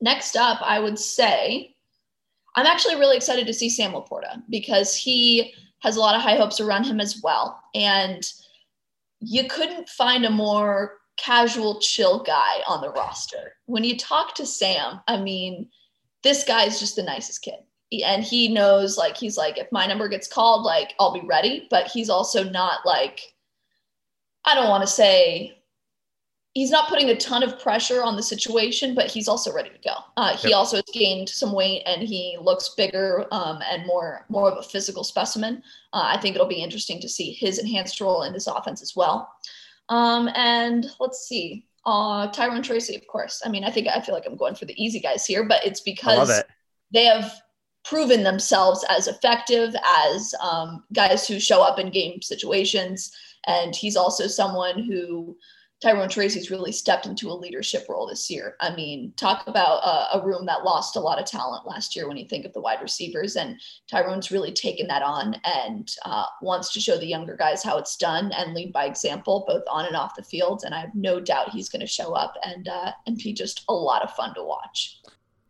Next 0.00 0.36
up, 0.36 0.60
I 0.62 0.78
would 0.78 0.98
say 0.98 1.74
I'm 2.54 2.66
actually 2.66 2.96
really 2.96 3.16
excited 3.16 3.46
to 3.46 3.54
see 3.54 3.68
Sam 3.68 3.92
LaPorta 3.92 4.42
because 4.48 4.94
he 4.94 5.54
has 5.80 5.96
a 5.96 6.00
lot 6.00 6.14
of 6.14 6.22
high 6.22 6.36
hopes 6.36 6.60
around 6.60 6.84
him 6.84 7.00
as 7.00 7.20
well. 7.22 7.60
And 7.74 8.24
you 9.20 9.48
couldn't 9.48 9.88
find 9.88 10.24
a 10.24 10.30
more 10.30 10.99
casual, 11.20 11.80
chill 11.80 12.22
guy 12.22 12.62
on 12.66 12.80
the 12.80 12.90
roster. 12.90 13.54
When 13.66 13.84
you 13.84 13.96
talk 13.96 14.34
to 14.36 14.46
Sam, 14.46 15.00
I 15.06 15.20
mean, 15.20 15.68
this 16.22 16.44
guy 16.44 16.64
is 16.64 16.80
just 16.80 16.96
the 16.96 17.02
nicest 17.02 17.42
kid. 17.42 17.60
And 18.04 18.22
he 18.22 18.48
knows, 18.48 18.96
like, 18.96 19.16
he's 19.16 19.36
like, 19.36 19.58
if 19.58 19.70
my 19.72 19.86
number 19.86 20.08
gets 20.08 20.28
called, 20.28 20.64
like, 20.64 20.94
I'll 21.00 21.12
be 21.12 21.26
ready. 21.26 21.66
But 21.70 21.88
he's 21.88 22.08
also 22.08 22.44
not 22.44 22.86
like, 22.86 23.20
I 24.44 24.54
don't 24.54 24.68
want 24.68 24.82
to 24.82 24.86
say, 24.86 25.60
he's 26.54 26.70
not 26.70 26.88
putting 26.88 27.10
a 27.10 27.16
ton 27.16 27.42
of 27.42 27.60
pressure 27.60 28.02
on 28.02 28.16
the 28.16 28.22
situation, 28.22 28.94
but 28.94 29.06
he's 29.06 29.28
also 29.28 29.52
ready 29.52 29.70
to 29.70 29.78
go. 29.84 29.94
Uh, 30.16 30.36
he 30.36 30.48
yep. 30.48 30.56
also 30.56 30.76
has 30.76 30.84
gained 30.92 31.28
some 31.28 31.52
weight 31.52 31.82
and 31.86 32.02
he 32.02 32.36
looks 32.40 32.74
bigger 32.76 33.26
um, 33.32 33.60
and 33.70 33.86
more 33.86 34.24
more 34.28 34.50
of 34.50 34.58
a 34.58 34.62
physical 34.62 35.04
specimen. 35.04 35.62
Uh, 35.92 36.04
I 36.04 36.18
think 36.18 36.34
it'll 36.34 36.48
be 36.48 36.62
interesting 36.62 37.00
to 37.00 37.08
see 37.08 37.32
his 37.32 37.58
enhanced 37.58 38.00
role 38.00 38.22
in 38.22 38.32
this 38.32 38.46
offense 38.46 38.82
as 38.82 38.96
well. 38.96 39.32
Um, 39.90 40.30
and 40.34 40.86
let's 41.00 41.26
see, 41.26 41.66
uh, 41.84 42.28
Tyrone 42.28 42.62
Tracy, 42.62 42.94
of 42.94 43.06
course. 43.06 43.42
I 43.44 43.48
mean, 43.48 43.64
I 43.64 43.70
think 43.70 43.88
I 43.88 44.00
feel 44.00 44.14
like 44.14 44.24
I'm 44.26 44.36
going 44.36 44.54
for 44.54 44.64
the 44.64 44.82
easy 44.82 45.00
guys 45.00 45.26
here, 45.26 45.44
but 45.44 45.66
it's 45.66 45.80
because 45.80 46.30
it. 46.30 46.46
they 46.92 47.04
have 47.04 47.34
proven 47.84 48.22
themselves 48.22 48.84
as 48.88 49.08
effective 49.08 49.74
as 50.06 50.34
um, 50.40 50.84
guys 50.92 51.26
who 51.26 51.40
show 51.40 51.62
up 51.62 51.78
in 51.78 51.90
game 51.90 52.22
situations. 52.22 53.10
And 53.46 53.74
he's 53.74 53.96
also 53.96 54.26
someone 54.26 54.82
who 54.82 55.36
Tyrone 55.80 56.10
Tracy's 56.10 56.50
really 56.50 56.72
stepped 56.72 57.06
into 57.06 57.30
a 57.30 57.32
leadership 57.32 57.86
role 57.88 58.06
this 58.06 58.30
year. 58.30 58.54
I 58.60 58.74
mean, 58.74 59.14
talk 59.16 59.46
about 59.46 59.78
a, 59.78 60.18
a, 60.18 60.24
room 60.24 60.44
that 60.44 60.62
lost 60.62 60.94
a 60.94 61.00
lot 61.00 61.18
of 61.18 61.24
talent 61.24 61.66
last 61.66 61.96
year 61.96 62.06
when 62.06 62.18
you 62.18 62.28
think 62.28 62.44
of 62.44 62.52
the 62.52 62.60
wide 62.60 62.82
receivers. 62.82 63.36
And 63.36 63.58
Tyrone's 63.90 64.30
really 64.30 64.52
taken 64.52 64.86
that 64.88 65.02
on 65.02 65.36
and 65.42 65.90
uh, 66.04 66.26
wants 66.42 66.70
to 66.74 66.80
show 66.80 66.98
the 66.98 67.06
younger 67.06 67.34
guys 67.34 67.62
how 67.62 67.78
it's 67.78 67.96
done 67.96 68.30
and 68.32 68.52
lead 68.52 68.74
by 68.74 68.84
example, 68.84 69.44
both 69.48 69.62
on 69.70 69.86
and 69.86 69.96
off 69.96 70.16
the 70.16 70.22
field. 70.22 70.64
And 70.66 70.74
I 70.74 70.80
have 70.80 70.94
no 70.94 71.18
doubt 71.18 71.50
he's 71.50 71.70
going 71.70 71.80
to 71.80 71.86
show 71.86 72.12
up 72.12 72.34
and 72.44 72.68
uh, 72.68 72.92
and 73.06 73.16
be 73.16 73.32
just 73.32 73.64
a 73.68 73.72
lot 73.72 74.02
of 74.02 74.14
fun 74.14 74.34
to 74.34 74.44
watch. 74.44 75.00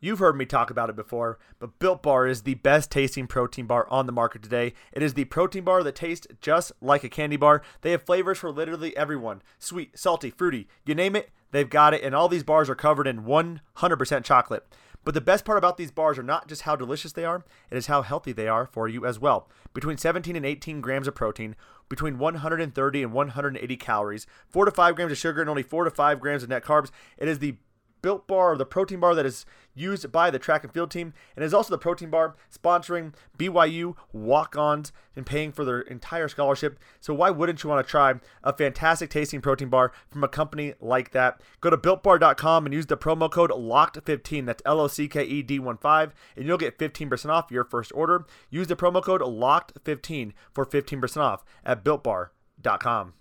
You've 0.03 0.19
heard 0.19 0.37
me 0.37 0.47
talk 0.47 0.71
about 0.71 0.89
it 0.89 0.97
before, 0.97 1.39
but 1.59 1.79
Built 1.79 2.03
Bar 2.03 2.27
is 2.27 2.43
the 2.43 2.55
best 2.55 2.91
tasting 2.91 3.27
protein 3.27 3.67
bar 3.67 3.87
on 3.91 4.07
the 4.07 4.13
market 4.13 4.43
today. 4.43 4.73
It 4.95 5.03
is 5.03 5.13
the 5.13 5.27
protein 5.27 5.63
bar 5.63 5.83
that 5.83 5.95
tastes 5.95 6.27
just 6.41 6.73
like 6.81 7.05
a 7.05 7.11
candy 7.11 7.37
bar. 7.37 7.61
They 7.83 7.91
have 7.91 8.05
flavors 8.05 8.39
for 8.39 8.51
literally 8.51 8.97
everyone 8.97 9.43
sweet, 9.59 9.99
salty, 9.99 10.31
fruity, 10.31 10.69
you 10.87 10.95
name 10.95 11.15
it, 11.17 11.29
they've 11.51 11.69
got 11.69 11.93
it. 11.93 12.03
And 12.03 12.15
all 12.15 12.29
these 12.29 12.43
bars 12.43 12.71
are 12.71 12.75
covered 12.75 13.07
in 13.07 13.25
100% 13.25 14.25
chocolate. 14.25 14.67
But 15.05 15.13
the 15.13 15.21
best 15.21 15.45
part 15.45 15.59
about 15.59 15.77
these 15.77 15.91
bars 15.91 16.19
are 16.19 16.23
not 16.23 16.49
just 16.49 16.63
how 16.63 16.77
delicious 16.77 17.13
they 17.13 17.27
are, 17.27 17.45
it 17.71 17.77
is 17.77 17.87
how 17.87 18.01
healthy 18.01 18.33
they 18.33 18.49
are 18.49 18.67
for 18.67 18.89
you 18.89 19.05
as 19.05 19.19
well. 19.19 19.51
Between 19.75 19.99
17 19.99 20.35
and 20.35 20.47
18 20.47 20.81
grams 20.81 21.09
of 21.09 21.15
protein, 21.15 21.57
between 21.91 22.19
130 22.19 23.03
and 23.03 23.13
180 23.13 23.77
calories, 23.77 24.27
4 24.49 24.65
to 24.65 24.71
5 24.71 24.97
grams 24.97 25.13
of 25.13 25.19
sugar, 25.19 25.43
and 25.43 25.51
only 25.51 25.63
4 25.63 25.85
to 25.85 25.91
5 25.91 26.21
grams 26.21 26.43
of 26.43 26.49
net 26.49 26.65
carbs. 26.65 26.91
It 27.19 27.29
is 27.29 27.39
the 27.39 27.57
built 28.03 28.27
bar, 28.27 28.57
the 28.57 28.67
protein 28.67 29.01
bar 29.01 29.15
that 29.15 29.27
is 29.27 29.47
used 29.75 30.11
by 30.11 30.31
the 30.31 30.39
track 30.39 30.65
and 30.65 30.73
field 30.73 30.91
team, 30.91 31.13
and 31.37 31.45
is 31.45 31.55
also 31.55 31.71
the 31.71 31.79
protein 31.79 32.11
bar 32.11 32.37
sponsoring 32.53 33.15
BYU 33.39 33.95
walk 34.13 34.57
ons 34.57 34.93
and 35.17 35.27
paying 35.27 35.53
for 35.53 35.65
their 35.65 35.81
entire 35.81 36.29
scholarship. 36.29 36.79
So, 37.01 37.15
why 37.15 37.31
wouldn't 37.31 37.63
you 37.63 37.71
want 37.71 37.85
to 37.85 37.91
try 37.91 38.15
a 38.43 38.53
fantastic 38.53 39.11
tasting 39.11 39.41
protein 39.41 39.69
bar 39.69 39.93
from 40.11 40.25
a 40.25 40.29
company 40.29 40.75
like 40.81 41.13
that? 41.13 41.41
Go 41.61 41.71
to 41.71 41.77
builtbar.com 41.77 42.67
and 42.67 42.75
use 42.75 42.87
the 42.87 42.97
promo 42.97 43.31
code 43.31 43.51
LOCKED15. 43.51 44.47
That's 44.47 44.63
L 44.67 44.81
O 44.81 44.89
C 44.89 45.09
K 45.09 45.25
E 45.25 45.43
D 45.43 45.59
1 45.59 45.79
5, 45.79 46.15
and 46.37 46.47
you'll 46.47 46.59
get 46.59 46.79
15% 46.79 47.31
off 47.31 47.51
your 47.51 47.65
first 47.65 47.93
order. 47.95 48.27
Use 48.51 48.67
the 48.67 48.77
promo 48.77 49.03
code 49.03 49.21
LOCKED15 49.21 50.33
for 50.53 50.67
15% 50.67 51.17
off 51.19 51.45
at 51.65 51.85
builtbar.com. 51.85 53.15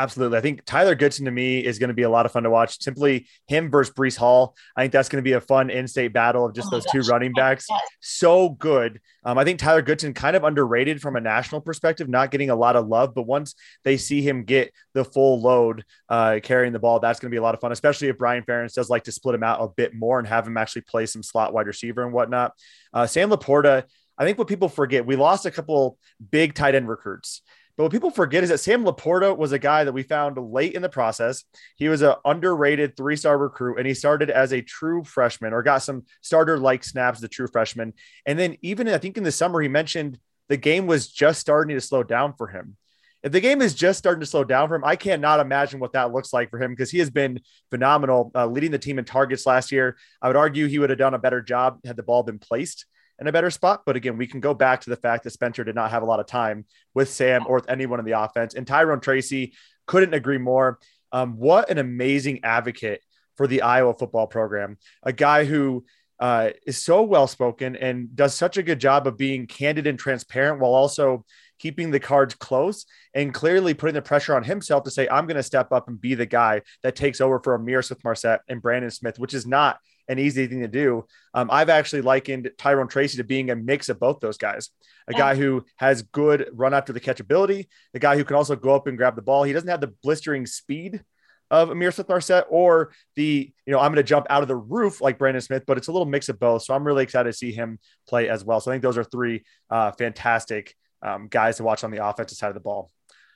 Absolutely. 0.00 0.38
I 0.38 0.40
think 0.40 0.64
Tyler 0.64 0.94
Goodson 0.94 1.26
to 1.26 1.30
me 1.30 1.60
is 1.60 1.78
going 1.78 1.88
to 1.88 1.94
be 1.94 2.04
a 2.04 2.08
lot 2.08 2.24
of 2.24 2.32
fun 2.32 2.44
to 2.44 2.50
watch. 2.50 2.80
Simply 2.80 3.26
him 3.48 3.70
versus 3.70 3.94
Breece 3.94 4.16
Hall. 4.16 4.56
I 4.74 4.80
think 4.80 4.94
that's 4.94 5.10
going 5.10 5.22
to 5.22 5.28
be 5.28 5.34
a 5.34 5.42
fun 5.42 5.68
in 5.68 5.86
state 5.86 6.14
battle 6.14 6.46
of 6.46 6.54
just 6.54 6.68
oh 6.68 6.70
those 6.70 6.86
gosh. 6.86 6.92
two 6.92 7.12
running 7.12 7.34
backs. 7.34 7.66
So 8.00 8.48
good. 8.48 9.00
Um, 9.24 9.36
I 9.36 9.44
think 9.44 9.58
Tyler 9.58 9.82
Goodson 9.82 10.14
kind 10.14 10.36
of 10.36 10.44
underrated 10.44 11.02
from 11.02 11.16
a 11.16 11.20
national 11.20 11.60
perspective, 11.60 12.08
not 12.08 12.30
getting 12.30 12.48
a 12.48 12.54
lot 12.54 12.76
of 12.76 12.88
love. 12.88 13.14
But 13.14 13.24
once 13.24 13.54
they 13.84 13.98
see 13.98 14.22
him 14.22 14.44
get 14.44 14.72
the 14.94 15.04
full 15.04 15.42
load 15.42 15.84
uh, 16.08 16.40
carrying 16.42 16.72
the 16.72 16.78
ball, 16.78 16.98
that's 16.98 17.20
going 17.20 17.30
to 17.30 17.34
be 17.34 17.38
a 17.38 17.42
lot 17.42 17.54
of 17.54 17.60
fun, 17.60 17.70
especially 17.70 18.08
if 18.08 18.16
Brian 18.16 18.42
Ferentz 18.42 18.72
does 18.72 18.88
like 18.88 19.04
to 19.04 19.12
split 19.12 19.34
him 19.34 19.42
out 19.42 19.60
a 19.60 19.68
bit 19.68 19.94
more 19.94 20.18
and 20.18 20.26
have 20.26 20.46
him 20.46 20.56
actually 20.56 20.82
play 20.82 21.04
some 21.04 21.22
slot 21.22 21.52
wide 21.52 21.66
receiver 21.66 22.02
and 22.02 22.14
whatnot. 22.14 22.52
Uh, 22.94 23.06
Sam 23.06 23.30
LaPorta. 23.30 23.84
I 24.16 24.24
think 24.24 24.36
what 24.36 24.48
people 24.48 24.68
forget, 24.68 25.06
we 25.06 25.16
lost 25.16 25.46
a 25.46 25.50
couple 25.50 25.96
big 26.30 26.52
tight 26.52 26.74
end 26.74 26.88
recruits. 26.88 27.40
But 27.80 27.84
what 27.84 27.92
people 27.92 28.10
forget 28.10 28.42
is 28.42 28.50
that 28.50 28.58
Sam 28.60 28.84
LaPorta 28.84 29.34
was 29.34 29.52
a 29.52 29.58
guy 29.58 29.84
that 29.84 29.94
we 29.94 30.02
found 30.02 30.36
late 30.36 30.74
in 30.74 30.82
the 30.82 30.90
process. 30.90 31.44
He 31.76 31.88
was 31.88 32.02
an 32.02 32.12
underrated 32.26 32.94
three 32.94 33.16
star 33.16 33.38
recruit, 33.38 33.78
and 33.78 33.86
he 33.86 33.94
started 33.94 34.28
as 34.28 34.52
a 34.52 34.60
true 34.60 35.02
freshman 35.02 35.54
or 35.54 35.62
got 35.62 35.78
some 35.78 36.04
starter 36.20 36.58
like 36.58 36.84
snaps 36.84 37.20
the 37.20 37.28
true 37.28 37.46
freshman. 37.46 37.94
And 38.26 38.38
then, 38.38 38.58
even 38.60 38.86
I 38.86 38.98
think 38.98 39.16
in 39.16 39.24
the 39.24 39.32
summer, 39.32 39.62
he 39.62 39.68
mentioned 39.68 40.18
the 40.50 40.58
game 40.58 40.86
was 40.86 41.08
just 41.10 41.40
starting 41.40 41.74
to 41.74 41.80
slow 41.80 42.02
down 42.02 42.34
for 42.34 42.48
him. 42.48 42.76
If 43.22 43.32
the 43.32 43.40
game 43.40 43.62
is 43.62 43.72
just 43.72 43.98
starting 43.98 44.20
to 44.20 44.26
slow 44.26 44.44
down 44.44 44.68
for 44.68 44.74
him, 44.74 44.84
I 44.84 44.96
cannot 44.96 45.40
imagine 45.40 45.80
what 45.80 45.94
that 45.94 46.12
looks 46.12 46.34
like 46.34 46.50
for 46.50 46.62
him 46.62 46.72
because 46.72 46.90
he 46.90 46.98
has 46.98 47.08
been 47.08 47.40
phenomenal, 47.70 48.30
uh, 48.34 48.44
leading 48.44 48.72
the 48.72 48.78
team 48.78 48.98
in 48.98 49.06
targets 49.06 49.46
last 49.46 49.72
year. 49.72 49.96
I 50.20 50.26
would 50.26 50.36
argue 50.36 50.66
he 50.66 50.78
would 50.78 50.90
have 50.90 50.98
done 50.98 51.14
a 51.14 51.18
better 51.18 51.40
job 51.40 51.78
had 51.86 51.96
the 51.96 52.02
ball 52.02 52.24
been 52.24 52.40
placed 52.40 52.84
in 53.20 53.26
a 53.26 53.32
better 53.32 53.50
spot. 53.50 53.82
But 53.84 53.96
again, 53.96 54.16
we 54.16 54.26
can 54.26 54.40
go 54.40 54.54
back 54.54 54.80
to 54.82 54.90
the 54.90 54.96
fact 54.96 55.24
that 55.24 55.30
Spencer 55.30 55.62
did 55.62 55.74
not 55.74 55.90
have 55.90 56.02
a 56.02 56.06
lot 56.06 56.20
of 56.20 56.26
time 56.26 56.64
with 56.94 57.10
Sam 57.10 57.44
or 57.46 57.56
with 57.56 57.70
anyone 57.70 57.98
in 57.98 58.06
the 58.06 58.20
offense. 58.20 58.54
And 58.54 58.66
Tyrone 58.66 59.00
Tracy 59.00 59.54
couldn't 59.86 60.14
agree 60.14 60.38
more. 60.38 60.78
Um, 61.12 61.36
what 61.36 61.70
an 61.70 61.78
amazing 61.78 62.40
advocate 62.44 63.02
for 63.36 63.46
the 63.46 63.62
Iowa 63.62 63.94
football 63.94 64.26
program. 64.26 64.78
A 65.02 65.12
guy 65.12 65.44
who 65.44 65.84
uh, 66.18 66.50
is 66.66 66.76
so 66.76 67.02
well 67.02 67.26
spoken 67.26 67.76
and 67.76 68.14
does 68.14 68.34
such 68.34 68.58
a 68.58 68.62
good 68.62 68.78
job 68.78 69.06
of 69.06 69.16
being 69.16 69.46
candid 69.46 69.86
and 69.86 69.98
transparent 69.98 70.60
while 70.60 70.74
also 70.74 71.24
keeping 71.58 71.90
the 71.90 72.00
cards 72.00 72.34
close 72.34 72.86
and 73.14 73.34
clearly 73.34 73.74
putting 73.74 73.94
the 73.94 74.02
pressure 74.02 74.34
on 74.34 74.42
himself 74.42 74.84
to 74.84 74.90
say, 74.90 75.08
I'm 75.08 75.26
going 75.26 75.36
to 75.36 75.42
step 75.42 75.72
up 75.72 75.88
and 75.88 76.00
be 76.00 76.14
the 76.14 76.26
guy 76.26 76.62
that 76.82 76.96
takes 76.96 77.20
over 77.20 77.40
for 77.42 77.58
Ihmir 77.58 77.84
Smith-Marsette 77.84 78.40
and 78.48 78.62
Brandon 78.62 78.90
Smith, 78.90 79.18
which 79.18 79.34
is 79.34 79.46
not 79.46 79.78
an 80.10 80.18
easy 80.18 80.46
thing 80.46 80.60
to 80.60 80.68
do. 80.68 81.06
Um, 81.32 81.48
I've 81.50 81.70
actually 81.70 82.02
likened 82.02 82.50
Tyrone 82.58 82.88
Tracy 82.88 83.16
to 83.18 83.24
being 83.24 83.50
a 83.50 83.56
mix 83.56 83.88
of 83.88 84.00
both 84.00 84.20
those 84.20 84.38
guys. 84.38 84.70
A 85.08 85.12
yeah. 85.12 85.18
guy 85.18 85.34
who 85.36 85.64
has 85.76 86.02
good 86.02 86.50
run 86.52 86.74
after 86.74 86.92
the 86.92 87.00
catch 87.00 87.20
ability, 87.20 87.68
a 87.94 87.98
guy 87.98 88.16
who 88.16 88.24
can 88.24 88.36
also 88.36 88.56
go 88.56 88.74
up 88.74 88.86
and 88.86 88.98
grab 88.98 89.16
the 89.16 89.22
ball. 89.22 89.44
He 89.44 89.52
doesn't 89.52 89.68
have 89.68 89.80
the 89.80 89.94
blistering 90.02 90.46
speed 90.46 91.02
of 91.50 91.68
Ihmir 91.68 91.92
Smith-Marsette 91.92 92.46
or 92.48 92.92
the, 93.16 93.52
you 93.66 93.72
know, 93.72 93.80
I'm 93.80 93.92
going 93.92 93.96
to 93.96 94.02
jump 94.02 94.26
out 94.30 94.42
of 94.42 94.48
the 94.48 94.56
roof 94.56 95.00
like 95.00 95.18
Brandon 95.18 95.40
Smith, 95.40 95.64
but 95.66 95.78
it's 95.78 95.88
a 95.88 95.92
little 95.92 96.06
mix 96.06 96.28
of 96.28 96.38
both. 96.38 96.62
So 96.62 96.74
I'm 96.74 96.86
really 96.86 97.02
excited 97.02 97.30
to 97.30 97.36
see 97.36 97.52
him 97.52 97.78
play 98.08 98.28
as 98.28 98.44
well. 98.44 98.60
So 98.60 98.70
I 98.70 98.74
think 98.74 98.82
those 98.82 98.98
are 98.98 99.04
three 99.04 99.44
uh, 99.68 99.92
fantastic 99.92 100.76
um, 101.02 101.28
guys 101.28 101.56
to 101.56 101.64
watch 101.64 101.82
on 101.82 101.90
the 101.90 102.04
offensive 102.04 102.38
side 102.38 102.48
of 102.48 102.54
the 102.54 102.60
ball. 102.60 102.90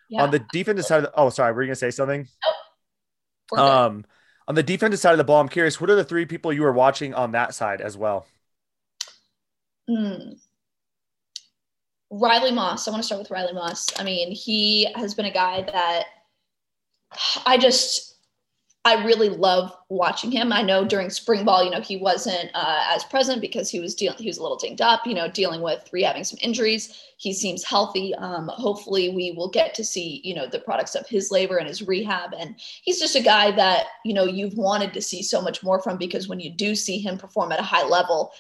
Yeah. 0.09 0.23
On 0.23 0.31
the 0.31 0.45
defensive 0.53 0.87
side 0.87 0.99
of 0.99 1.03
the, 1.05 1.13
oh, 1.17 1.31
sorry, 1.31 1.53
were 1.53 1.63
you 1.63 1.69
going 1.69 1.75
to 1.75 1.81
say 1.81 1.91
something? 1.91 2.27
Nope. 3.53 3.61
Um, 3.61 4.05
on 4.47 4.55
the 4.55 4.63
defensive 4.63 5.01
side 5.01 5.13
of 5.13 5.19
the 5.19 5.25
ball, 5.25 5.41
I'm 5.41 5.49
curious, 5.49 5.81
what 5.81 5.91
are 5.91 5.97
the 5.97 6.05
three 6.05 6.27
people 6.27 6.53
you 6.53 6.63
were 6.63 6.73
watching 6.73 7.15
on 7.15 7.33
that 7.33 7.55
side 7.55 7.81
as 7.81 7.97
well? 7.97 8.27
Mm. 9.89 10.39
Riley 12.11 12.53
Moss. 12.53 12.87
I 12.87 12.91
want 12.91 13.03
to 13.03 13.07
start 13.07 13.21
with 13.21 13.31
Riley 13.31 13.53
Moss. 13.53 13.89
I 13.99 14.05
mean, 14.05 14.31
he 14.33 14.89
has 14.95 15.15
been 15.15 15.25
a 15.25 15.33
guy 15.33 15.63
that 15.63 16.05
I 17.47 17.59
just 17.59 18.14
I 18.87 19.03
really 19.03 19.31
love 19.31 19.75
watching 19.89 20.31
him. 20.31 20.53
I 20.53 20.61
know 20.61 20.85
during 20.85 21.09
spring 21.09 21.47
ball, 21.47 21.65
you 21.65 21.71
know, 21.71 21.81
he 21.81 21.97
wasn't 21.97 22.51
uh, 22.53 22.85
as 22.91 23.03
present 23.05 23.41
because 23.41 23.71
he 23.71 23.81
was 23.81 23.95
dealing, 23.95 24.19
he 24.19 24.29
was 24.29 24.37
a 24.37 24.43
little 24.43 24.59
dinged 24.59 24.83
up, 24.83 25.07
you 25.07 25.15
know, 25.15 25.27
dealing 25.27 25.63
with 25.63 25.89
rehabbing 25.91 26.27
some 26.27 26.39
injuries. 26.43 26.95
He 27.17 27.33
seems 27.33 27.65
healthy. 27.65 28.15
Um, 28.17 28.49
hopefully, 28.49 29.09
we 29.09 29.33
will 29.33 29.49
get 29.49 29.73
to 29.77 29.85
see, 29.85 30.21
you 30.23 30.35
know, 30.35 30.47
the 30.47 30.59
products 30.59 30.95
of 30.95 31.07
his 31.07 31.31
labor 31.31 31.57
and 31.57 31.67
his 31.67 31.81
rehab. 31.81 32.35
And 32.39 32.57
he's 32.83 33.01
just 33.01 33.17
a 33.17 33.23
guy 33.23 33.53
that, 33.53 33.87
you 34.05 34.13
know, 34.13 34.27
you've 34.27 34.59
wanted 34.59 34.93
to 34.93 35.01
see 35.01 35.23
so 35.23 35.41
much 35.41 35.63
more 35.63 35.81
from 35.81 35.97
because 35.97 36.29
when 36.29 36.41
you 36.41 36.51
do 36.51 36.75
see 36.75 36.99
him 36.99 37.17
perform 37.17 37.53
at 37.53 37.61
a 37.61 37.63
high 37.63 37.87
level, 37.87 38.33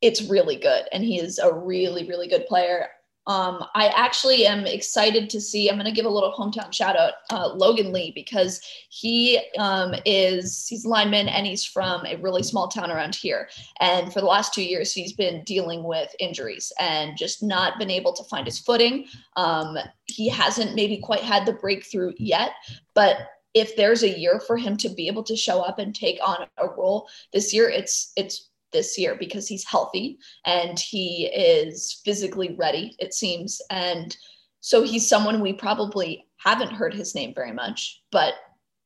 it's 0.00 0.22
really 0.22 0.56
good. 0.56 0.86
And 0.92 1.04
he 1.04 1.20
is 1.20 1.38
a 1.38 1.52
really, 1.52 2.08
really 2.08 2.28
good 2.28 2.46
player. 2.46 2.88
Um, 3.26 3.64
I 3.74 3.88
actually 3.88 4.46
am 4.46 4.66
excited 4.66 5.30
to 5.30 5.40
see. 5.40 5.68
I'm 5.68 5.76
going 5.76 5.86
to 5.86 5.92
give 5.92 6.06
a 6.06 6.10
little 6.10 6.32
hometown 6.32 6.72
shout 6.72 6.96
out, 6.96 7.14
uh, 7.30 7.48
Logan 7.54 7.92
Lee, 7.92 8.12
because 8.14 8.60
he 8.88 9.40
um, 9.58 9.94
is 10.04 10.66
he's 10.68 10.84
a 10.84 10.88
lineman 10.88 11.28
and 11.28 11.46
he's 11.46 11.64
from 11.64 12.04
a 12.04 12.16
really 12.16 12.42
small 12.42 12.68
town 12.68 12.90
around 12.90 13.14
here. 13.14 13.48
And 13.80 14.12
for 14.12 14.20
the 14.20 14.26
last 14.26 14.52
two 14.52 14.64
years, 14.64 14.92
he's 14.92 15.12
been 15.12 15.44
dealing 15.44 15.84
with 15.84 16.14
injuries 16.18 16.72
and 16.80 17.16
just 17.16 17.42
not 17.42 17.78
been 17.78 17.90
able 17.90 18.12
to 18.14 18.24
find 18.24 18.46
his 18.46 18.58
footing. 18.58 19.06
Um, 19.36 19.76
he 20.06 20.28
hasn't 20.28 20.74
maybe 20.74 20.98
quite 20.98 21.22
had 21.22 21.46
the 21.46 21.52
breakthrough 21.52 22.12
yet, 22.18 22.52
but 22.94 23.18
if 23.54 23.76
there's 23.76 24.02
a 24.02 24.18
year 24.18 24.40
for 24.40 24.56
him 24.56 24.76
to 24.78 24.88
be 24.88 25.06
able 25.08 25.22
to 25.24 25.36
show 25.36 25.60
up 25.60 25.78
and 25.78 25.94
take 25.94 26.18
on 26.26 26.46
a 26.56 26.68
role 26.68 27.08
this 27.32 27.52
year, 27.52 27.68
it's 27.68 28.12
it's 28.16 28.48
this 28.72 28.98
year 28.98 29.16
because 29.18 29.48
he's 29.48 29.64
healthy 29.64 30.18
and 30.46 30.78
he 30.78 31.26
is 31.26 32.00
physically 32.04 32.54
ready, 32.58 32.94
it 32.98 33.14
seems. 33.14 33.60
And 33.70 34.16
so 34.60 34.82
he's 34.82 35.08
someone 35.08 35.40
we 35.40 35.52
probably 35.52 36.26
haven't 36.38 36.72
heard 36.72 36.94
his 36.94 37.14
name 37.14 37.34
very 37.34 37.52
much, 37.52 38.02
but 38.10 38.34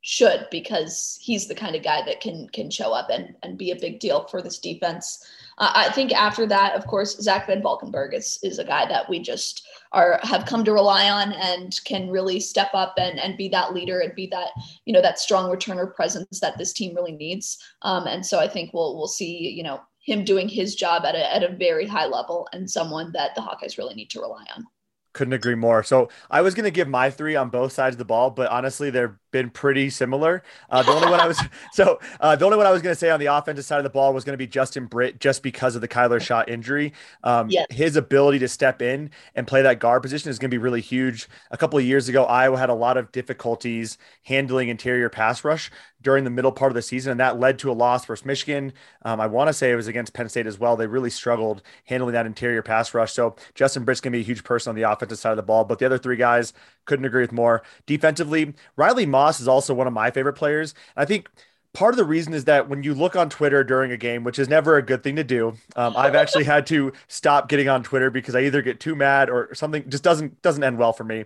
should 0.03 0.47
because 0.53 1.19
he's 1.21 1.49
the 1.49 1.55
kind 1.55 1.75
of 1.75 1.83
guy 1.83 2.01
that 2.07 2.21
can 2.21 2.49
can 2.51 2.71
show 2.71 2.93
up 2.93 3.11
and 3.11 3.35
and 3.43 3.59
be 3.59 3.73
a 3.73 3.81
big 3.81 3.99
deal 3.99 4.27
for 4.29 4.41
this 4.41 4.59
defense. 4.61 5.25
Uh, 5.59 5.73
I 5.75 5.91
think 5.91 6.13
after 6.13 6.47
that, 6.47 6.75
of 6.75 6.87
course, 6.87 7.17
Zach 7.21 7.47
Van 7.47 7.63
Valkenburg 7.63 8.15
is 8.15 8.39
is 8.43 8.59
a 8.59 8.65
guy 8.65 8.87
that 8.87 9.09
we 9.09 9.19
just 9.19 9.67
are 9.93 10.21
have 10.23 10.47
come 10.47 10.65
to 10.65 10.73
rely 10.73 11.09
on 11.09 11.33
and 11.33 11.79
can 11.85 12.11
really 12.11 12.41
step 12.41 12.71
up 12.75 12.95
and 12.99 13.19
and 13.19 13.37
be 13.37 13.49
that 13.49 13.73
leader 13.73 14.01
and 14.01 14.15
be 14.15 14.27
that 14.29 14.51
you 14.85 14.93
know 14.93 15.03
that 15.03 15.19
strong 15.19 15.51
returner 15.51 15.93
presence 15.95 16.41
that 16.41 16.59
this 16.59 16.73
team 16.73 16.95
really 16.95 17.13
needs. 17.13 17.59
Um, 17.83 18.07
and 18.07 18.25
so 18.25 18.39
I 18.39 18.49
think 18.49 18.75
we'll 18.75 18.97
we'll 18.97 19.07
see 19.07 19.51
you 19.51 19.63
know 19.63 19.81
him 20.01 20.25
doing 20.25 20.49
his 20.49 20.75
job 20.75 21.05
at 21.05 21.15
a 21.15 21.35
at 21.35 21.43
a 21.43 21.57
very 21.57 21.87
high 21.87 22.07
level 22.07 22.49
and 22.53 22.71
someone 22.71 23.13
that 23.13 23.35
the 23.35 23.41
Hawkeyes 23.41 23.79
really 23.79 23.95
need 23.95 24.11
to 24.11 24.21
rely 24.21 24.45
on. 24.55 24.67
Couldn't 25.15 25.33
agree 25.33 25.55
more. 25.55 25.83
So 25.83 26.11
I 26.31 26.43
was 26.43 26.55
going 26.55 26.65
to 26.65 26.71
give 26.71 26.89
my 26.89 27.09
three 27.09 27.37
on 27.37 27.49
both 27.49 27.73
sides 27.73 27.95
of 27.95 27.99
the 27.99 28.05
ball, 28.05 28.29
but 28.31 28.51
honestly, 28.51 28.91
they've 28.91 29.17
been 29.37 29.51
pretty 29.51 29.91
similar. 29.91 30.43
Uh, 30.71 30.83
the 30.83 30.93
only 30.93 31.11
one 31.11 31.21
I 31.21 31.27
was 31.27 31.39
so 31.73 32.01
uh, 32.21 32.37
the 32.37 32.45
only 32.45 32.57
one 32.57 32.67
I 32.67 32.71
was 32.71 32.81
going 32.81 32.95
to 32.95 32.99
say 32.99 33.11
on 33.11 33.21
the 33.21 33.27
offensive 33.27 33.65
side 33.65 33.79
of 33.79 33.85
the 33.85 33.91
ball 33.91 34.15
was 34.15 34.25
going 34.25 34.33
to 34.33 34.39
be 34.39 34.47
Justin 34.47 34.87
Britt, 34.87 35.21
just 35.21 35.43
because 35.43 35.75
of 35.75 35.83
the 35.83 35.89
Kyler 35.89 36.21
Schott 36.21 36.49
injury. 36.49 36.93
Um, 37.23 37.51
yeah. 37.51 37.65
His 37.71 37.97
ability 37.97 38.39
to 38.41 38.49
step 38.49 38.81
in 38.81 39.11
and 39.35 39.47
play 39.47 39.63
that 39.63 39.79
guard 39.79 40.03
position 40.03 40.31
is 40.31 40.39
going 40.39 40.51
to 40.51 40.55
be 40.55 40.59
really 40.59 40.81
huge. 40.81 41.29
A 41.51 41.57
couple 41.57 41.79
of 41.79 41.85
years 41.85 42.09
ago, 42.09 42.25
Iowa 42.25 42.59
had 42.59 42.71
a 42.71 42.75
lot 42.75 42.97
of 42.97 43.13
difficulties 43.13 43.99
handling 44.25 44.69
interior 44.69 45.09
pass 45.09 45.45
rush 45.45 45.71
during 46.07 46.23
the 46.23 46.31
middle 46.31 46.53
part 46.53 46.71
of 46.71 46.75
the 46.77 46.83
season, 46.83 47.11
and 47.11 47.19
that 47.19 47.41
led 47.41 47.59
to 47.59 47.69
a 47.69 47.75
loss 47.75 48.05
versus 48.05 48.25
Michigan. 48.25 48.73
Um, 49.03 49.21
I 49.21 49.27
want 49.27 49.49
to 49.49 49.53
say 49.53 49.73
it 49.73 49.77
was 49.77 49.89
against 49.89 50.13
Penn 50.13 50.29
State 50.29 50.47
as 50.47 50.57
well. 50.57 50.77
They 50.77 50.87
really 50.87 51.11
struggled 51.11 51.63
handling 51.87 52.13
that 52.13 52.27
interior 52.27 52.63
pass 52.63 52.95
rush. 52.95 53.13
So 53.13 53.35
Justin 53.57 53.85
Britt's 53.85 54.01
going 54.01 54.13
to 54.13 54.19
be 54.19 54.23
a 54.23 54.25
huge 54.25 54.45
person 54.45 54.71
on 54.71 54.77
the 54.77 54.83
offensive 54.83 55.19
side 55.19 55.31
of 55.31 55.37
the 55.37 55.43
ball. 55.43 55.65
But 55.65 55.81
the 55.81 55.87
other 55.87 55.99
three 55.99 56.15
guys 56.15 56.53
couldn't 56.85 57.07
agree 57.07 57.23
with 57.23 57.33
more. 57.33 57.65
Defensively, 57.87 58.55
Riley 58.77 59.05
Moss 59.05 59.26
is 59.41 59.49
also 59.49 59.75
one 59.75 59.87
of 59.87 59.93
my 59.93 60.11
favorite 60.11 60.35
players. 60.35 60.75
I 60.97 61.05
think 61.05 61.29
part 61.73 61.93
of 61.93 61.99
the 61.99 62.05
reason 62.05 62.33
is 62.33 62.45
that 62.47 62.69
when 62.69 62.83
you 62.83 62.95
look 62.95 63.17
on 63.17 63.29
Twitter 63.29 63.63
during 63.63 63.93
a 63.93 63.97
game, 63.97 64.25
which 64.25 64.39
is 64.39 64.49
never 64.49 64.77
a 64.77 64.83
good 64.83 65.03
thing 65.03 65.17
to 65.17 65.25
do, 65.25 65.55
um, 65.77 65.95
I've 65.97 66.15
actually 66.15 66.45
had 66.45 66.67
to 66.69 66.93
stop 67.09 67.49
getting 67.49 67.69
on 67.69 67.83
Twitter 67.83 68.11
because 68.11 68.35
I 68.35 68.41
either 68.41 68.63
get 68.63 68.81
too 68.81 68.95
mad 68.95 69.29
or 69.29 69.55
something 69.55 69.89
just 69.89 70.03
doesn't 70.03 70.41
doesn't 70.43 70.65
end 70.65 70.79
well 70.79 70.93
for 70.93 71.05
me. 71.05 71.25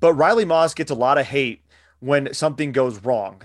But 0.00 0.14
Riley 0.14 0.44
Moss 0.44 0.74
gets 0.74 0.90
a 0.90 0.94
lot 0.94 1.18
of 1.18 1.26
hate 1.26 1.62
when 2.00 2.32
something 2.34 2.72
goes 2.72 3.04
wrong. 3.04 3.42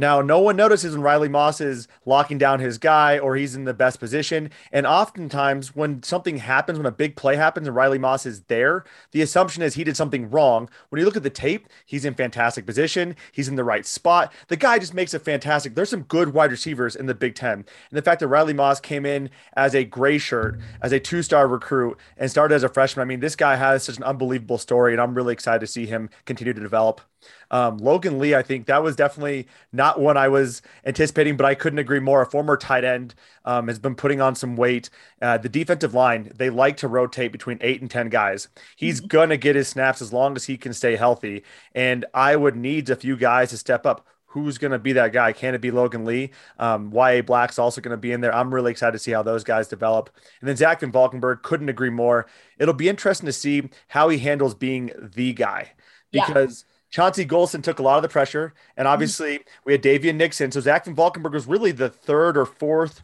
Now, 0.00 0.22
no 0.22 0.40
one 0.40 0.56
notices 0.56 0.94
when 0.94 1.02
Riley 1.02 1.28
Moss 1.28 1.60
is 1.60 1.86
locking 2.06 2.38
down 2.38 2.58
his 2.58 2.78
guy 2.78 3.18
or 3.18 3.36
he's 3.36 3.54
in 3.54 3.64
the 3.64 3.74
best 3.74 4.00
position. 4.00 4.48
And 4.72 4.86
oftentimes, 4.86 5.76
when 5.76 6.02
something 6.02 6.38
happens, 6.38 6.78
when 6.78 6.86
a 6.86 6.90
big 6.90 7.16
play 7.16 7.36
happens 7.36 7.66
and 7.66 7.76
Riley 7.76 7.98
Moss 7.98 8.24
is 8.24 8.40
there, 8.44 8.84
the 9.10 9.20
assumption 9.20 9.62
is 9.62 9.74
he 9.74 9.84
did 9.84 9.98
something 9.98 10.30
wrong. 10.30 10.70
When 10.88 11.00
you 11.00 11.04
look 11.04 11.18
at 11.18 11.22
the 11.22 11.28
tape, 11.28 11.68
he's 11.84 12.06
in 12.06 12.14
fantastic 12.14 12.64
position. 12.64 13.14
He's 13.30 13.46
in 13.46 13.56
the 13.56 13.62
right 13.62 13.84
spot. 13.84 14.32
The 14.48 14.56
guy 14.56 14.78
just 14.78 14.94
makes 14.94 15.12
a 15.12 15.18
fantastic. 15.18 15.74
There's 15.74 15.90
some 15.90 16.04
good 16.04 16.32
wide 16.32 16.50
receivers 16.50 16.96
in 16.96 17.04
the 17.04 17.14
Big 17.14 17.34
Ten. 17.34 17.52
And 17.58 17.66
the 17.90 18.00
fact 18.00 18.20
that 18.20 18.28
Riley 18.28 18.54
Moss 18.54 18.80
came 18.80 19.04
in 19.04 19.28
as 19.52 19.74
a 19.74 19.84
gray 19.84 20.16
shirt, 20.16 20.58
as 20.80 20.92
a 20.92 20.98
two 20.98 21.22
star 21.22 21.46
recruit, 21.46 21.98
and 22.16 22.30
started 22.30 22.54
as 22.54 22.62
a 22.62 22.70
freshman, 22.70 23.02
I 23.02 23.06
mean, 23.06 23.20
this 23.20 23.36
guy 23.36 23.56
has 23.56 23.82
such 23.82 23.98
an 23.98 24.04
unbelievable 24.04 24.56
story. 24.56 24.94
And 24.94 25.00
I'm 25.02 25.14
really 25.14 25.34
excited 25.34 25.60
to 25.60 25.66
see 25.66 25.84
him 25.84 26.08
continue 26.24 26.54
to 26.54 26.60
develop. 26.60 27.02
Um, 27.50 27.78
Logan 27.78 28.18
Lee, 28.18 28.34
I 28.34 28.42
think 28.42 28.66
that 28.66 28.82
was 28.82 28.96
definitely 28.96 29.48
not 29.72 30.00
one 30.00 30.16
I 30.16 30.28
was 30.28 30.62
anticipating, 30.84 31.36
but 31.36 31.46
I 31.46 31.54
couldn't 31.54 31.78
agree 31.78 32.00
more. 32.00 32.22
A 32.22 32.26
former 32.26 32.56
tight 32.56 32.84
end 32.84 33.14
um, 33.44 33.68
has 33.68 33.78
been 33.78 33.94
putting 33.94 34.20
on 34.20 34.34
some 34.34 34.56
weight. 34.56 34.90
Uh, 35.20 35.38
the 35.38 35.48
defensive 35.48 35.94
line, 35.94 36.30
they 36.34 36.50
like 36.50 36.76
to 36.78 36.88
rotate 36.88 37.32
between 37.32 37.58
eight 37.60 37.80
and 37.80 37.90
10 37.90 38.08
guys. 38.08 38.48
He's 38.76 39.00
mm-hmm. 39.00 39.08
going 39.08 39.28
to 39.30 39.36
get 39.36 39.56
his 39.56 39.68
snaps 39.68 40.00
as 40.00 40.12
long 40.12 40.36
as 40.36 40.44
he 40.44 40.56
can 40.56 40.72
stay 40.72 40.96
healthy. 40.96 41.44
And 41.74 42.04
I 42.14 42.36
would 42.36 42.56
need 42.56 42.88
a 42.90 42.96
few 42.96 43.16
guys 43.16 43.50
to 43.50 43.58
step 43.58 43.86
up 43.86 44.06
who's 44.30 44.58
going 44.58 44.70
to 44.70 44.78
be 44.78 44.92
that 44.92 45.12
guy? 45.12 45.32
Can 45.32 45.54
it 45.54 45.60
be 45.60 45.70
Logan 45.70 46.04
Lee? 46.04 46.30
Um, 46.58 46.92
Yahya 46.92 47.24
Black's 47.24 47.58
also 47.58 47.80
going 47.80 47.90
to 47.90 47.96
be 47.96 48.12
in 48.12 48.20
there. 48.20 48.34
I'm 48.34 48.54
really 48.54 48.70
excited 48.70 48.92
to 48.92 48.98
see 48.98 49.10
how 49.10 49.22
those 49.22 49.42
guys 49.42 49.66
develop. 49.66 50.10
And 50.40 50.48
then 50.48 50.56
Zach 50.56 50.80
Van 50.80 50.92
Valkenburg 50.92 51.42
couldn't 51.42 51.68
agree 51.68 51.90
more. 51.90 52.26
It'll 52.58 52.74
be 52.74 52.88
interesting 52.88 53.26
to 53.26 53.32
see 53.32 53.68
how 53.88 54.08
he 54.08 54.18
handles 54.18 54.54
being 54.54 54.92
the 54.96 55.32
guy 55.32 55.72
because 56.12 56.64
Chauncey 56.90 57.24
Golston 57.24 57.62
took 57.62 57.78
a 57.78 57.82
lot 57.82 57.96
of 57.96 58.02
the 58.02 58.08
pressure, 58.08 58.52
and 58.76 58.86
mm-hmm. 58.86 58.92
obviously 58.92 59.38
mm-hmm. 59.38 59.60
we 59.64 59.72
had 59.72 59.82
Daviyon 59.82 60.16
Nixon. 60.16 60.50
So 60.50 60.60
Zach 60.60 60.84
Van 60.84 60.94
Valkenburg 60.94 61.32
was 61.32 61.46
really 61.46 61.72
the 61.72 61.88
third 61.88 62.36
or 62.36 62.46
fourth 62.46 63.02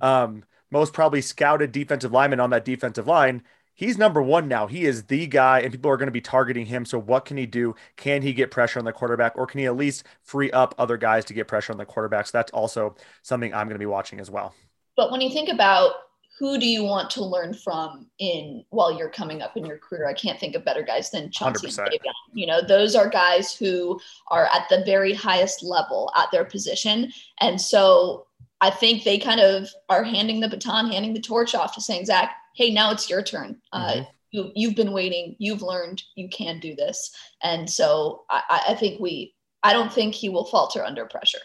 um, 0.00 0.44
most 0.70 0.92
probably 0.92 1.20
scouted 1.20 1.72
defensive 1.72 2.12
lineman 2.12 2.40
on 2.40 2.50
that 2.50 2.64
defensive 2.64 3.06
line. 3.06 3.42
He's 3.74 3.96
number 3.96 4.20
one 4.20 4.48
now. 4.48 4.66
He 4.66 4.84
is 4.84 5.04
the 5.04 5.26
guy, 5.28 5.60
and 5.60 5.70
people 5.70 5.90
are 5.90 5.96
going 5.96 6.08
to 6.08 6.12
be 6.12 6.20
targeting 6.20 6.66
him. 6.66 6.84
So, 6.84 6.98
what 6.98 7.24
can 7.24 7.36
he 7.36 7.46
do? 7.46 7.76
Can 7.96 8.22
he 8.22 8.32
get 8.32 8.50
pressure 8.50 8.80
on 8.80 8.84
the 8.84 8.92
quarterback, 8.92 9.34
or 9.36 9.46
can 9.46 9.60
he 9.60 9.66
at 9.66 9.76
least 9.76 10.04
free 10.22 10.50
up 10.50 10.74
other 10.78 10.96
guys 10.96 11.24
to 11.26 11.34
get 11.34 11.46
pressure 11.46 11.72
on 11.72 11.78
the 11.78 11.84
quarterback? 11.84 12.26
So, 12.26 12.36
that's 12.36 12.50
also 12.50 12.96
something 13.22 13.54
I'm 13.54 13.66
going 13.68 13.76
to 13.76 13.78
be 13.78 13.86
watching 13.86 14.18
as 14.18 14.30
well. 14.30 14.52
But 14.96 15.12
when 15.12 15.20
you 15.20 15.30
think 15.30 15.48
about 15.48 15.92
who 16.38 16.58
do 16.58 16.66
you 16.66 16.84
want 16.84 17.10
to 17.10 17.24
learn 17.24 17.52
from 17.52 18.06
in 18.18 18.64
while 18.70 18.96
you're 18.96 19.10
coming 19.10 19.42
up 19.42 19.56
in 19.56 19.66
your 19.66 19.78
career? 19.78 20.06
I 20.06 20.12
can't 20.12 20.38
think 20.38 20.54
of 20.54 20.64
better 20.64 20.82
guys 20.82 21.10
than 21.10 21.30
Chauncey 21.32 21.66
100%. 21.66 21.86
and. 21.86 21.98
You 22.32 22.46
know, 22.46 22.60
those 22.62 22.94
are 22.94 23.08
guys 23.08 23.54
who 23.54 24.00
are 24.28 24.46
at 24.46 24.68
the 24.68 24.84
very 24.84 25.12
highest 25.12 25.64
level 25.64 26.12
at 26.16 26.30
their 26.30 26.44
position. 26.44 27.12
And 27.40 27.60
so 27.60 28.26
I 28.60 28.70
think 28.70 29.02
they 29.02 29.18
kind 29.18 29.40
of 29.40 29.68
are 29.88 30.04
handing 30.04 30.38
the 30.40 30.48
baton, 30.48 30.90
handing 30.90 31.12
the 31.12 31.20
torch 31.20 31.54
off 31.54 31.74
to 31.74 31.80
saying, 31.80 32.06
Zach, 32.06 32.36
hey, 32.54 32.72
now 32.72 32.92
it's 32.92 33.10
your 33.10 33.22
turn. 33.22 33.60
Uh, 33.72 33.90
mm-hmm. 33.90 34.00
Uh, 34.00 34.04
you, 34.30 34.52
you've 34.54 34.76
been 34.76 34.92
waiting, 34.92 35.36
you've 35.38 35.62
learned, 35.62 36.02
you 36.14 36.28
can 36.28 36.60
do 36.60 36.76
this. 36.76 37.10
And 37.42 37.68
so 37.68 38.24
I, 38.28 38.62
I 38.68 38.74
think 38.74 39.00
we, 39.00 39.34
I 39.62 39.72
don't 39.72 39.92
think 39.92 40.14
he 40.14 40.28
will 40.28 40.44
falter 40.44 40.84
under 40.84 41.06
pressure. 41.06 41.38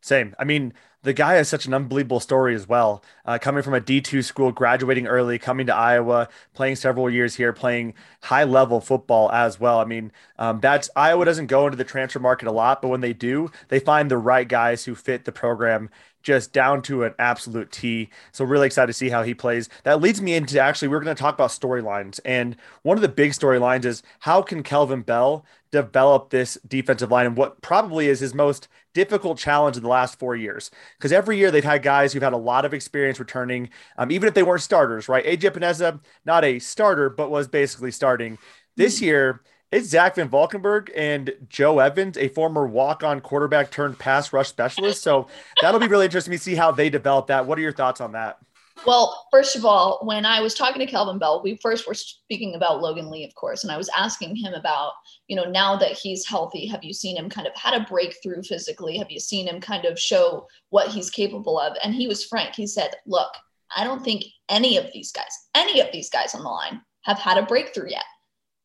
Same. 0.00 0.34
I 0.38 0.44
mean, 0.44 0.72
the 1.02 1.12
guy 1.12 1.34
has 1.34 1.48
such 1.48 1.66
an 1.66 1.74
unbelievable 1.74 2.20
story 2.20 2.54
as 2.54 2.68
well. 2.68 3.02
Uh, 3.24 3.38
coming 3.38 3.62
from 3.62 3.74
a 3.74 3.80
D2 3.80 4.24
school, 4.24 4.52
graduating 4.52 5.06
early, 5.06 5.38
coming 5.38 5.66
to 5.66 5.74
Iowa, 5.74 6.28
playing 6.54 6.76
several 6.76 7.10
years 7.10 7.36
here, 7.36 7.52
playing 7.52 7.94
high 8.22 8.44
level 8.44 8.80
football 8.80 9.30
as 9.32 9.58
well. 9.58 9.80
I 9.80 9.84
mean, 9.84 10.12
um, 10.38 10.60
that's 10.60 10.90
Iowa 10.94 11.24
doesn't 11.24 11.46
go 11.46 11.66
into 11.66 11.76
the 11.76 11.84
transfer 11.84 12.20
market 12.20 12.48
a 12.48 12.52
lot, 12.52 12.82
but 12.82 12.88
when 12.88 13.00
they 13.00 13.12
do, 13.12 13.50
they 13.68 13.80
find 13.80 14.10
the 14.10 14.18
right 14.18 14.46
guys 14.46 14.84
who 14.84 14.94
fit 14.94 15.24
the 15.24 15.32
program 15.32 15.90
just 16.22 16.52
down 16.52 16.82
to 16.82 17.04
an 17.04 17.14
absolute 17.18 17.70
T. 17.72 18.10
So 18.32 18.44
really 18.44 18.66
excited 18.66 18.88
to 18.88 18.92
see 18.92 19.08
how 19.08 19.22
he 19.22 19.34
plays. 19.34 19.68
That 19.84 20.00
leads 20.00 20.20
me 20.20 20.34
into 20.34 20.60
actually 20.60 20.88
we're 20.88 21.00
going 21.00 21.14
to 21.14 21.20
talk 21.20 21.34
about 21.34 21.50
storylines, 21.50 22.20
and 22.24 22.56
one 22.82 22.96
of 22.96 23.02
the 23.02 23.08
big 23.08 23.32
storylines 23.32 23.84
is 23.84 24.02
how 24.20 24.42
can 24.42 24.62
Kelvin 24.62 25.02
Bell 25.02 25.44
develop 25.72 26.30
this 26.30 26.58
defensive 26.68 27.10
line 27.10 27.26
and 27.26 27.36
what 27.36 27.60
probably 27.62 28.06
is 28.06 28.20
his 28.20 28.34
most 28.34 28.68
difficult 28.94 29.38
challenge 29.38 29.76
in 29.76 29.82
the 29.82 29.88
last 29.88 30.18
four 30.18 30.36
years. 30.36 30.70
Because 30.98 31.12
every 31.12 31.38
year 31.38 31.50
they've 31.50 31.64
had 31.64 31.82
guys 31.82 32.12
who've 32.12 32.22
had 32.22 32.34
a 32.34 32.36
lot 32.36 32.64
of 32.64 32.74
experience 32.74 33.18
returning, 33.18 33.70
um, 33.96 34.10
even 34.10 34.28
if 34.28 34.34
they 34.34 34.42
weren't 34.42 34.62
starters, 34.62 35.08
right? 35.08 35.24
AJ 35.24 35.50
Epenesa, 35.50 35.98
not 36.26 36.44
a 36.44 36.58
starter, 36.58 37.08
but 37.08 37.30
was 37.30 37.48
basically 37.48 37.90
starting. 37.90 38.38
This 38.76 39.00
year, 39.00 39.42
it's 39.72 39.88
Zach 39.88 40.14
Van 40.16 40.28
Valkenburg 40.28 40.92
and 40.94 41.34
Joe 41.48 41.78
Evans, 41.78 42.18
a 42.18 42.28
former 42.28 42.66
walk-on 42.66 43.20
quarterback 43.20 43.70
turned 43.70 43.98
pass 43.98 44.32
rush 44.32 44.48
specialist. 44.48 45.02
So 45.02 45.26
that'll 45.60 45.80
be 45.80 45.88
really 45.88 46.04
interesting 46.04 46.32
to 46.32 46.38
see 46.38 46.54
how 46.54 46.70
they 46.70 46.90
develop 46.90 47.26
that. 47.28 47.46
What 47.46 47.58
are 47.58 47.62
your 47.62 47.72
thoughts 47.72 48.00
on 48.00 48.12
that? 48.12 48.38
Well, 48.86 49.26
first 49.30 49.54
of 49.54 49.64
all, 49.64 50.00
when 50.02 50.26
I 50.26 50.40
was 50.40 50.54
talking 50.54 50.80
to 50.80 50.90
Kelvin 50.90 51.18
Bell, 51.18 51.40
we 51.42 51.56
first 51.62 51.86
were 51.86 51.94
speaking 51.94 52.54
about 52.54 52.80
Logan 52.80 53.10
Lee, 53.10 53.24
of 53.24 53.34
course, 53.34 53.62
and 53.62 53.72
I 53.72 53.76
was 53.76 53.88
asking 53.96 54.34
him 54.34 54.54
about, 54.54 54.92
you 55.28 55.36
know, 55.36 55.44
now 55.44 55.76
that 55.76 55.92
he's 55.92 56.26
healthy, 56.26 56.66
have 56.66 56.82
you 56.82 56.92
seen 56.92 57.16
him 57.16 57.30
kind 57.30 57.46
of 57.46 57.54
had 57.54 57.74
a 57.74 57.86
breakthrough 57.88 58.42
physically? 58.42 58.98
Have 58.98 59.10
you 59.10 59.20
seen 59.20 59.46
him 59.46 59.60
kind 59.60 59.84
of 59.84 59.98
show 59.98 60.48
what 60.70 60.88
he's 60.88 61.10
capable 61.10 61.60
of? 61.60 61.76
And 61.84 61.94
he 61.94 62.08
was 62.08 62.24
frank. 62.24 62.54
He 62.56 62.66
said, 62.66 62.96
look, 63.06 63.32
I 63.76 63.84
don't 63.84 64.04
think 64.04 64.24
any 64.48 64.76
of 64.78 64.86
these 64.92 65.12
guys, 65.12 65.32
any 65.54 65.80
of 65.80 65.88
these 65.92 66.10
guys 66.10 66.34
on 66.34 66.42
the 66.42 66.48
line 66.48 66.80
have 67.02 67.18
had 67.18 67.38
a 67.38 67.46
breakthrough 67.46 67.90
yet. 67.90 68.04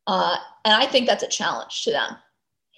Uh, 0.07 0.37
and 0.65 0.73
I 0.73 0.87
think 0.87 1.05
that's 1.05 1.23
a 1.23 1.27
challenge 1.27 1.83
to 1.83 1.91
them. 1.91 2.17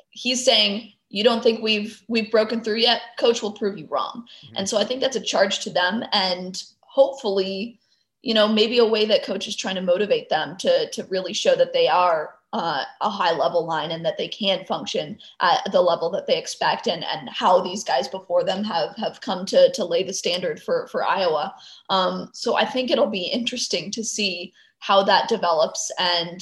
He's 0.10 0.44
saying, 0.44 0.92
you 1.10 1.24
don't 1.24 1.42
think 1.42 1.64
we've 1.64 2.04
we've 2.08 2.30
broken 2.30 2.62
through 2.62 2.76
yet 2.76 3.02
coach 3.18 3.42
will 3.42 3.52
prove 3.52 3.80
you 3.80 3.88
wrong 3.88 4.28
mm-hmm. 4.46 4.58
and 4.58 4.70
so 4.70 4.78
i 4.78 4.84
think 4.84 5.02
that's 5.02 5.16
a 5.16 5.20
charge 5.20 5.58
to 5.58 5.72
them 5.72 6.04
and 6.14 6.62
hopefully, 6.90 7.80
you 8.24 8.34
know, 8.34 8.48
maybe 8.48 8.80
a 8.80 8.86
way 8.86 9.06
that 9.06 9.24
coach 9.24 9.48
is 9.48 9.56
trying 9.56 9.76
to 9.76 9.82
motivate 9.82 10.28
them 10.30 10.58
to 10.58 10.90
to 10.92 11.04
really 11.06 11.34
show 11.34 11.56
that 11.56 11.72
they 11.72 11.88
are 11.88 12.36
uh, 12.52 12.84
a 13.02 13.10
high 13.10 13.32
level 13.32 13.64
line 13.64 13.92
and 13.92 14.04
that 14.04 14.18
they 14.18 14.28
can 14.28 14.66
function 14.66 15.18
at 15.40 15.72
the 15.72 15.82
level 15.82 16.10
that 16.10 16.26
they 16.26 16.38
expect 16.38 16.88
and 16.88 17.04
and 17.06 17.30
how 17.30 17.62
these 17.62 17.84
guys 17.84 18.08
before 18.08 18.44
them 18.44 18.64
have 18.64 18.96
have 18.98 19.22
come 19.22 19.46
to 19.46 19.72
to 19.72 19.86
lay 19.86 20.04
the 20.04 20.14
standard 20.14 20.62
for 20.62 20.88
for 20.88 21.06
Iowa. 21.06 21.54
Um, 21.90 22.30
so 22.34 22.56
I 22.56 22.66
think 22.66 22.90
it'll 22.90 23.08
be 23.22 23.28
interesting 23.40 23.92
to 23.92 24.04
see 24.04 24.54
how 24.80 25.04
that 25.04 25.30
develops 25.30 25.92
and 26.00 26.42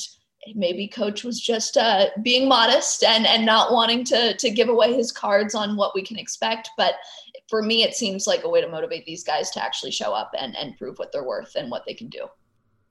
maybe 0.55 0.87
coach 0.87 1.23
was 1.23 1.39
just 1.39 1.77
uh, 1.77 2.07
being 2.21 2.47
modest 2.47 3.03
and 3.03 3.25
and 3.25 3.45
not 3.45 3.71
wanting 3.71 4.03
to 4.03 4.35
to 4.37 4.49
give 4.49 4.69
away 4.69 4.93
his 4.93 5.11
cards 5.11 5.55
on 5.55 5.75
what 5.75 5.93
we 5.95 6.01
can 6.01 6.17
expect 6.17 6.69
but 6.77 6.95
for 7.47 7.61
me, 7.61 7.83
it 7.83 7.95
seems 7.95 8.27
like 8.27 8.43
a 8.43 8.49
way 8.49 8.61
to 8.61 8.67
motivate 8.67 9.05
these 9.05 9.23
guys 9.23 9.49
to 9.51 9.63
actually 9.63 9.91
show 9.91 10.13
up 10.13 10.31
and, 10.37 10.55
and 10.57 10.77
prove 10.77 10.99
what 10.99 11.11
they're 11.11 11.23
worth 11.23 11.55
and 11.55 11.71
what 11.71 11.83
they 11.85 11.93
can 11.93 12.09
do. 12.09 12.27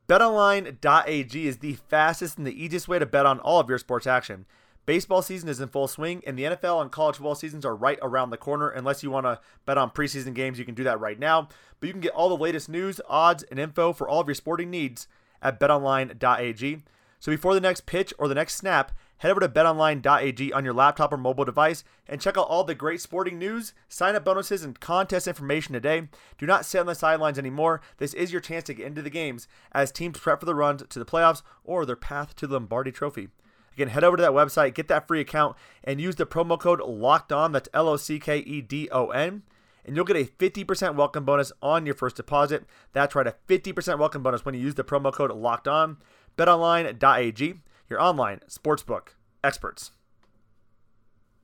BetOnline.ag 0.09 1.47
is 1.47 1.59
the 1.59 1.75
fastest 1.88 2.38
and 2.38 2.47
the 2.47 2.62
easiest 2.62 2.88
way 2.88 2.99
to 2.99 3.07
bet 3.07 3.27
on 3.27 3.40
all 3.40 3.61
of 3.61 3.69
your 3.69 3.79
sports 3.79 4.07
action. 4.07 4.47
Baseball 4.87 5.21
season 5.21 5.49
is 5.49 5.61
in 5.61 5.69
full 5.69 5.88
swing, 5.88 6.23
and 6.25 6.38
the 6.38 6.45
NFL 6.45 6.81
and 6.81 6.92
college 6.92 7.16
football 7.16 7.35
seasons 7.35 7.66
are 7.66 7.75
right 7.75 7.99
around 8.03 8.31
the 8.31 8.37
corner. 8.37 8.69
Unless 8.69 9.03
you 9.03 9.11
want 9.11 9.27
to 9.27 9.40
bet 9.64 9.77
on 9.77 9.90
preseason 9.90 10.33
games, 10.33 10.61
you 10.61 10.64
can 10.64 10.77
do 10.77 10.85
that 10.85 11.01
right 11.01 11.19
now. 11.19 11.49
But 11.81 11.88
you 11.88 11.92
can 11.92 12.01
get 12.01 12.12
all 12.12 12.29
the 12.29 12.37
latest 12.37 12.69
news, 12.69 13.01
odds, 13.09 13.42
and 13.42 13.59
info 13.59 13.92
for 13.92 14.09
all 14.09 14.21
of 14.21 14.29
your 14.29 14.37
sporting 14.37 14.71
needs 14.71 15.09
at 15.42 15.59
betonline.ag. 15.59 16.85
So 17.27 17.33
before 17.33 17.55
the 17.55 17.61
next 17.61 17.87
pitch 17.87 18.15
or 18.19 18.29
the 18.29 18.37
next 18.37 18.55
snap, 18.55 18.93
Head 19.17 19.33
over 19.33 19.41
to 19.41 19.49
betonline.ag 19.49 20.53
on 20.53 20.65
your 20.65 20.75
laptop 20.75 21.12
or 21.12 21.17
mobile 21.17 21.45
device 21.45 21.83
and 22.07 22.21
check 22.21 22.39
out 22.39 22.47
all 22.47 22.62
the 22.62 22.75
great 22.75 23.01
sporting 23.01 23.37
news, 23.37 23.73
sign 23.89 24.15
up 24.15 24.25
bonuses, 24.25 24.62
and 24.62 24.79
contest 24.79 25.27
information 25.27 25.73
today. 25.73 26.07
Do 26.39 26.47
not 26.47 26.65
sit 26.67 26.79
on 26.79 26.87
the 26.87 26.95
sidelines 26.95 27.37
anymore. 27.37 27.81
This 27.97 28.15
is 28.15 28.31
your 28.31 28.41
chance 28.41 28.62
to 28.65 28.75
get 28.75 28.87
into 28.87 29.03
the 29.03 29.11
games 29.11 29.49
as 29.73 29.91
teams 29.91 30.21
prep 30.21 30.39
for 30.39 30.47
the 30.47 30.55
run 30.55 30.77
to 30.77 30.99
the 31.01 31.05
playoffs 31.05 31.43
or 31.65 31.85
their 31.85 31.97
path 31.97 32.37
to 32.37 32.47
the 32.47 32.53
Lombardi 32.55 32.93
Trophy. 32.93 33.29
Again, 33.73 33.89
head 33.89 34.05
over 34.05 34.19
to 34.19 34.23
that 34.23 34.31
website, 34.31 34.75
get 34.75 34.87
that 34.87 35.09
free 35.09 35.21
account, 35.21 35.57
and 35.83 36.01
use 36.01 36.15
the 36.15 36.27
promo 36.27 36.61
code 36.61 36.81
LOCKED 36.81 37.33
ON. 37.33 37.51
That's 37.51 37.71
L 37.75 37.89
O 37.89 37.97
C 37.97 38.21
K 38.21 38.39
E 38.39 38.61
D 38.61 38.89
O 38.93 39.09
N. 39.09 39.43
And 39.85 39.97
you'll 39.97 40.05
get 40.05 40.17
a 40.17 40.25
50% 40.25 40.95
welcome 40.95 41.25
bonus 41.25 41.53
on 41.62 41.87
your 41.87 41.95
first 41.95 42.17
deposit. 42.17 42.65
That's 42.93 43.15
right, 43.15 43.27
a 43.27 43.35
50% 43.49 43.99
welcome 43.99 44.23
bonus 44.23 44.45
when 44.45 44.55
you 44.55 44.61
use 44.61 44.75
the 44.75 44.85
promo 44.85 45.12
code 45.12 45.31
LOCKED 45.31 45.69
ON. 45.69 45.97
BetOnline.ag 46.37 47.61
your 47.88 48.01
online 48.01 48.40
sportsbook 48.49 49.09
experts. 49.44 49.92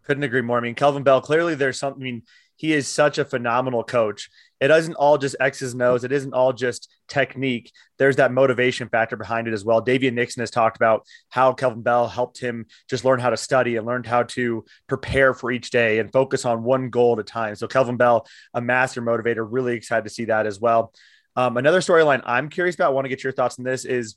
Couldn't 0.05 0.25
agree 0.25 0.43
more. 0.43 0.59
I 0.59 0.61
mean, 0.61 0.75
Kelvin 0.75 1.05
Bell, 1.05 1.21
clearly 1.21 1.55
there's 1.55 1.79
something, 1.79 2.03
I 2.03 2.05
mean, 2.05 2.23
he 2.57 2.73
is 2.73 2.87
such 2.87 3.19
a 3.19 3.25
phenomenal 3.25 3.83
coach. 3.83 4.29
It 4.61 4.71
isn't 4.71 4.95
all 4.95 5.19
just 5.19 5.35
X's 5.41 5.73
and 5.73 5.83
O's. 5.83 6.05
It 6.05 6.13
isn't 6.13 6.35
all 6.35 6.53
just 6.53 6.89
technique. 7.09 7.73
There's 7.99 8.17
that 8.17 8.33
motivation 8.33 8.89
factor 8.89 9.17
behind 9.17 9.49
it 9.49 9.55
as 9.55 9.65
well. 9.65 9.83
Daviyon 9.83 10.13
Nixon 10.13 10.41
has 10.41 10.51
talked 10.51 10.77
about 10.77 11.05
how 11.29 11.53
Kelvin 11.53 11.83
Bell 11.83 12.07
helped 12.07 12.39
him 12.39 12.67
just 12.89 13.05
learn 13.05 13.19
how 13.19 13.31
to 13.31 13.37
study 13.37 13.77
and 13.77 13.87
learned 13.87 14.07
how 14.07 14.25
to 14.25 14.65
prepare 14.87 15.35
for 15.35 15.51
each 15.51 15.71
day 15.71 15.99
and 15.99 16.13
focus 16.13 16.45
on 16.45 16.63
one 16.63 16.91
goal 16.91 17.15
at 17.15 17.19
a 17.19 17.25
time. 17.25 17.55
So 17.57 17.67
Kelvin 17.67 17.97
Bell, 17.97 18.27
a 18.55 18.61
master 18.61 19.03
motivator, 19.03 19.47
really 19.49 19.75
excited 19.75 20.05
to 20.05 20.11
see 20.11 20.27
that 20.27 20.47
as 20.47 20.61
well. 20.61 20.93
Um, 21.35 21.57
another 21.57 21.81
storyline 21.81 22.23
I'm 22.25 22.49
curious 22.49 22.75
about, 22.75 22.91
I 22.91 22.95
want 22.95 23.07
to 23.07 23.09
get 23.09 23.25
your 23.25 23.33
thoughts 23.33 23.59
on 23.59 23.65
this 23.65 23.85
is 23.85 24.17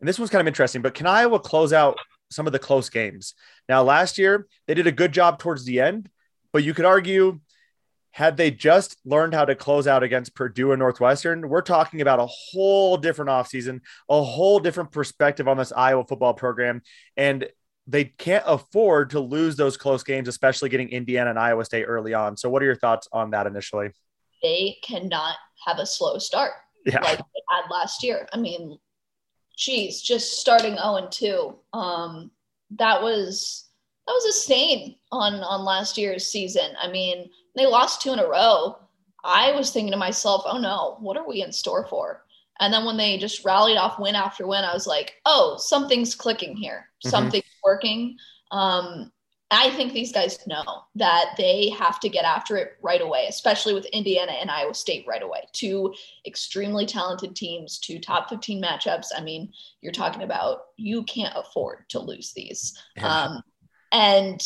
and 0.00 0.08
this 0.08 0.18
one's 0.18 0.30
kind 0.30 0.40
of 0.40 0.46
interesting, 0.46 0.82
but 0.82 0.94
can 0.94 1.06
Iowa 1.06 1.40
close 1.40 1.72
out 1.72 1.98
some 2.30 2.46
of 2.46 2.52
the 2.52 2.58
close 2.58 2.90
games? 2.90 3.34
Now, 3.68 3.82
last 3.82 4.18
year, 4.18 4.46
they 4.66 4.74
did 4.74 4.86
a 4.86 4.92
good 4.92 5.12
job 5.12 5.38
towards 5.38 5.64
the 5.64 5.80
end, 5.80 6.10
but 6.52 6.64
you 6.64 6.74
could 6.74 6.84
argue 6.84 7.40
had 8.16 8.38
they 8.38 8.50
just 8.50 8.96
learned 9.04 9.34
how 9.34 9.44
to 9.44 9.54
close 9.54 9.86
out 9.86 10.02
against 10.02 10.34
Purdue 10.34 10.72
and 10.72 10.78
Northwestern, 10.78 11.50
we're 11.50 11.60
talking 11.60 12.00
about 12.00 12.18
a 12.18 12.26
whole 12.26 12.96
different 12.96 13.28
offseason, 13.28 13.80
a 14.08 14.22
whole 14.22 14.58
different 14.58 14.90
perspective 14.90 15.46
on 15.48 15.58
this 15.58 15.70
Iowa 15.70 16.02
football 16.02 16.32
program. 16.32 16.80
And 17.18 17.46
they 17.86 18.04
can't 18.04 18.44
afford 18.46 19.10
to 19.10 19.20
lose 19.20 19.56
those 19.56 19.76
close 19.76 20.02
games, 20.02 20.28
especially 20.28 20.70
getting 20.70 20.88
Indiana 20.88 21.28
and 21.28 21.38
Iowa 21.38 21.64
State 21.66 21.84
early 21.84 22.14
on. 22.14 22.38
So, 22.38 22.48
what 22.48 22.62
are 22.62 22.64
your 22.64 22.76
thoughts 22.76 23.06
on 23.12 23.32
that 23.32 23.46
initially? 23.46 23.90
They 24.42 24.78
cannot 24.82 25.36
have 25.66 25.78
a 25.78 25.84
slow 25.84 26.16
start 26.16 26.52
yeah. 26.86 27.00
like 27.02 27.18
they 27.18 27.42
had 27.50 27.70
last 27.70 28.02
year. 28.02 28.26
I 28.32 28.38
mean, 28.38 28.78
geez, 29.56 30.02
just 30.02 30.38
starting 30.40 30.76
0 30.76 30.96
and 30.96 31.12
2. 31.12 31.54
Um, 31.72 32.30
that 32.70 33.02
was 33.02 33.68
that 34.06 34.12
was 34.12 34.24
a 34.26 34.32
stain 34.32 34.96
on 35.10 35.34
on 35.34 35.64
last 35.64 35.98
year's 35.98 36.26
season. 36.26 36.74
I 36.80 36.90
mean, 36.90 37.30
they 37.56 37.66
lost 37.66 38.02
two 38.02 38.12
in 38.12 38.18
a 38.18 38.28
row. 38.28 38.76
I 39.24 39.52
was 39.52 39.70
thinking 39.70 39.92
to 39.92 39.98
myself, 39.98 40.42
oh 40.46 40.58
no, 40.58 40.96
what 41.00 41.16
are 41.16 41.26
we 41.26 41.42
in 41.42 41.52
store 41.52 41.86
for? 41.86 42.24
And 42.60 42.72
then 42.72 42.84
when 42.84 42.96
they 42.96 43.18
just 43.18 43.44
rallied 43.44 43.76
off 43.76 43.98
win 43.98 44.14
after 44.14 44.46
win, 44.46 44.64
I 44.64 44.72
was 44.72 44.86
like, 44.86 45.14
oh, 45.26 45.56
something's 45.58 46.14
clicking 46.14 46.56
here. 46.56 46.88
Mm-hmm. 47.04 47.08
Something's 47.08 47.44
working. 47.64 48.16
Um, 48.50 49.12
I 49.50 49.70
think 49.70 49.92
these 49.92 50.12
guys 50.12 50.44
know 50.48 50.64
that 50.96 51.34
they 51.38 51.68
have 51.70 52.00
to 52.00 52.08
get 52.08 52.24
after 52.24 52.56
it 52.56 52.72
right 52.82 53.00
away, 53.00 53.26
especially 53.28 53.74
with 53.74 53.84
Indiana 53.86 54.32
and 54.32 54.50
Iowa 54.50 54.74
State 54.74 55.04
right 55.06 55.22
away. 55.22 55.42
Two 55.52 55.94
extremely 56.26 56.84
talented 56.84 57.36
teams, 57.36 57.78
two 57.78 58.00
top 58.00 58.28
15 58.28 58.60
matchups. 58.60 59.06
I 59.16 59.20
mean, 59.20 59.52
you're 59.82 59.92
talking 59.92 60.22
about 60.22 60.62
you 60.76 61.04
can't 61.04 61.34
afford 61.36 61.88
to 61.90 62.00
lose 62.00 62.32
these. 62.32 62.76
Yeah. 62.96 63.06
Um, 63.06 63.42
and 63.92 64.40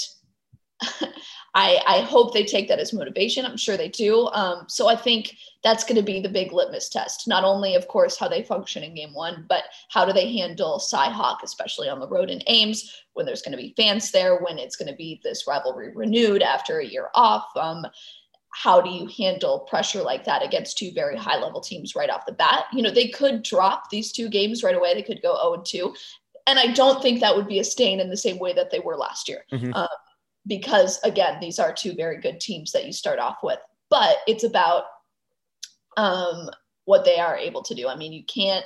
I, 1.55 1.81
I 1.87 2.01
hope 2.03 2.33
they 2.33 2.45
take 2.45 2.69
that 2.69 2.79
as 2.79 2.93
motivation. 2.93 3.45
I'm 3.45 3.57
sure 3.57 3.77
they 3.77 3.89
do. 3.89 4.29
Um, 4.29 4.67
so 4.69 4.89
I 4.89 4.95
think 4.95 5.37
that's 5.65 5.83
going 5.83 5.97
to 5.97 6.03
be 6.03 6.21
the 6.21 6.29
big 6.29 6.53
litmus 6.53 6.89
test. 6.89 7.27
Not 7.27 7.43
only, 7.43 7.75
of 7.75 7.89
course, 7.89 8.17
how 8.17 8.29
they 8.29 8.43
function 8.43 8.85
in 8.85 8.95
game 8.95 9.13
one, 9.13 9.47
but 9.49 9.65
how 9.91 10.05
do 10.05 10.13
they 10.13 10.33
handle 10.33 10.79
Cyhawk, 10.79 11.43
especially 11.43 11.89
on 11.89 11.99
the 11.99 12.09
road 12.09 12.31
in 12.31 12.43
Ames, 12.47 12.93
when 13.15 13.27
there's 13.27 13.43
going 13.43 13.57
to 13.57 13.63
be 13.63 13.75
fans 13.77 14.13
there, 14.13 14.39
when 14.39 14.59
it's 14.59 14.77
going 14.77 14.91
to 14.91 14.97
be 14.97 15.21
this 15.25 15.47
rivalry 15.49 15.93
renewed 15.95 16.43
after 16.43 16.79
a 16.79 16.87
year 16.87 17.09
off. 17.15 17.47
Um, 17.57 17.85
how 18.53 18.81
do 18.81 18.91
you 18.91 19.09
handle 19.17 19.61
pressure 19.61 20.03
like 20.03 20.25
that 20.25 20.45
against 20.45 20.79
two 20.79 20.91
very 20.93 21.17
high 21.17 21.39
level 21.39 21.61
teams 21.61 21.95
right 21.95 22.11
off 22.11 22.27
the 22.27 22.33
bat? 22.33 22.65
You 22.73 22.83
know, 22.83 22.91
they 22.91 23.09
could 23.09 23.43
drop 23.43 23.91
these 23.91 24.13
two 24.13 24.29
games 24.29 24.63
right 24.63 24.75
away. 24.75 24.95
They 24.95 25.03
could 25.03 25.23
go 25.23 25.37
0 25.37 25.55
and 25.55 25.65
2. 25.65 25.95
And 26.47 26.59
I 26.59 26.69
don't 26.73 27.01
think 27.01 27.21
that 27.21 27.37
would 27.37 27.47
be 27.47 27.61
a 27.61 27.65
stain 27.65 28.01
in 28.01 28.11
the 28.11 28.17
same 28.17 28.39
way 28.39 28.53
that 28.55 28.71
they 28.71 28.81
were 28.81 28.97
last 28.97 29.29
year. 29.29 29.45
Mm-hmm. 29.53 29.75
Um, 29.75 29.89
because 30.51 30.99
again, 31.05 31.39
these 31.41 31.61
are 31.61 31.73
two 31.73 31.95
very 31.95 32.21
good 32.21 32.41
teams 32.41 32.73
that 32.73 32.85
you 32.85 32.93
start 32.93 33.21
off 33.21 33.39
with. 33.43 33.61
But 33.89 34.17
it's 34.27 34.45
about 34.45 34.85
um, 35.97 36.51
what 36.85 37.05
they 37.05 37.19
are 37.21 37.37
able 37.37 37.63
to 37.63 37.75
do. 37.75 37.89
I 37.89 37.95
mean, 37.95 38.13
you 38.13 38.25
can't 38.25 38.65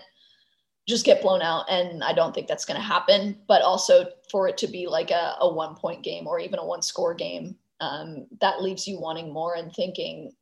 just 0.89 1.05
get 1.05 1.23
blown 1.23 1.43
out, 1.43 1.67
and 1.71 2.03
I 2.03 2.13
don't 2.13 2.35
think 2.35 2.49
that's 2.49 2.65
going 2.65 2.81
to 2.81 2.87
happen. 2.87 3.39
But 3.47 3.63
also 3.63 4.07
for 4.31 4.49
it 4.49 4.57
to 4.59 4.67
be 4.67 4.87
like 4.87 5.11
a, 5.11 5.37
a 5.41 5.55
one 5.55 5.75
point 5.77 6.03
game 6.03 6.27
or 6.27 6.41
even 6.41 6.59
a 6.59 6.65
one 6.65 6.83
score 6.83 7.15
game, 7.15 7.55
um, 7.81 8.27
that 8.41 8.63
leaves 8.63 8.89
you 8.89 8.99
wanting 8.99 9.33
more 9.33 9.55
and 9.55 9.71
thinking, 9.73 10.33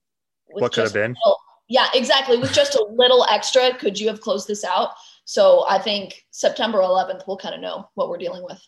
what 0.46 0.72
could 0.72 0.84
have 0.84 0.92
been? 0.92 1.10
Little, 1.24 1.38
yeah, 1.68 1.88
exactly. 1.92 2.38
With 2.38 2.52
just 2.52 2.76
a 2.76 2.86
little 2.88 3.26
extra, 3.30 3.74
could 3.76 3.98
you 3.98 4.06
have 4.08 4.20
closed 4.20 4.46
this 4.46 4.64
out? 4.64 4.90
So 5.24 5.64
I 5.68 5.78
think 5.78 6.24
September 6.30 6.78
11th, 6.78 7.22
we'll 7.26 7.36
kind 7.36 7.54
of 7.54 7.60
know 7.60 7.88
what 7.94 8.08
we're 8.08 8.18
dealing 8.18 8.44
with. 8.44 8.60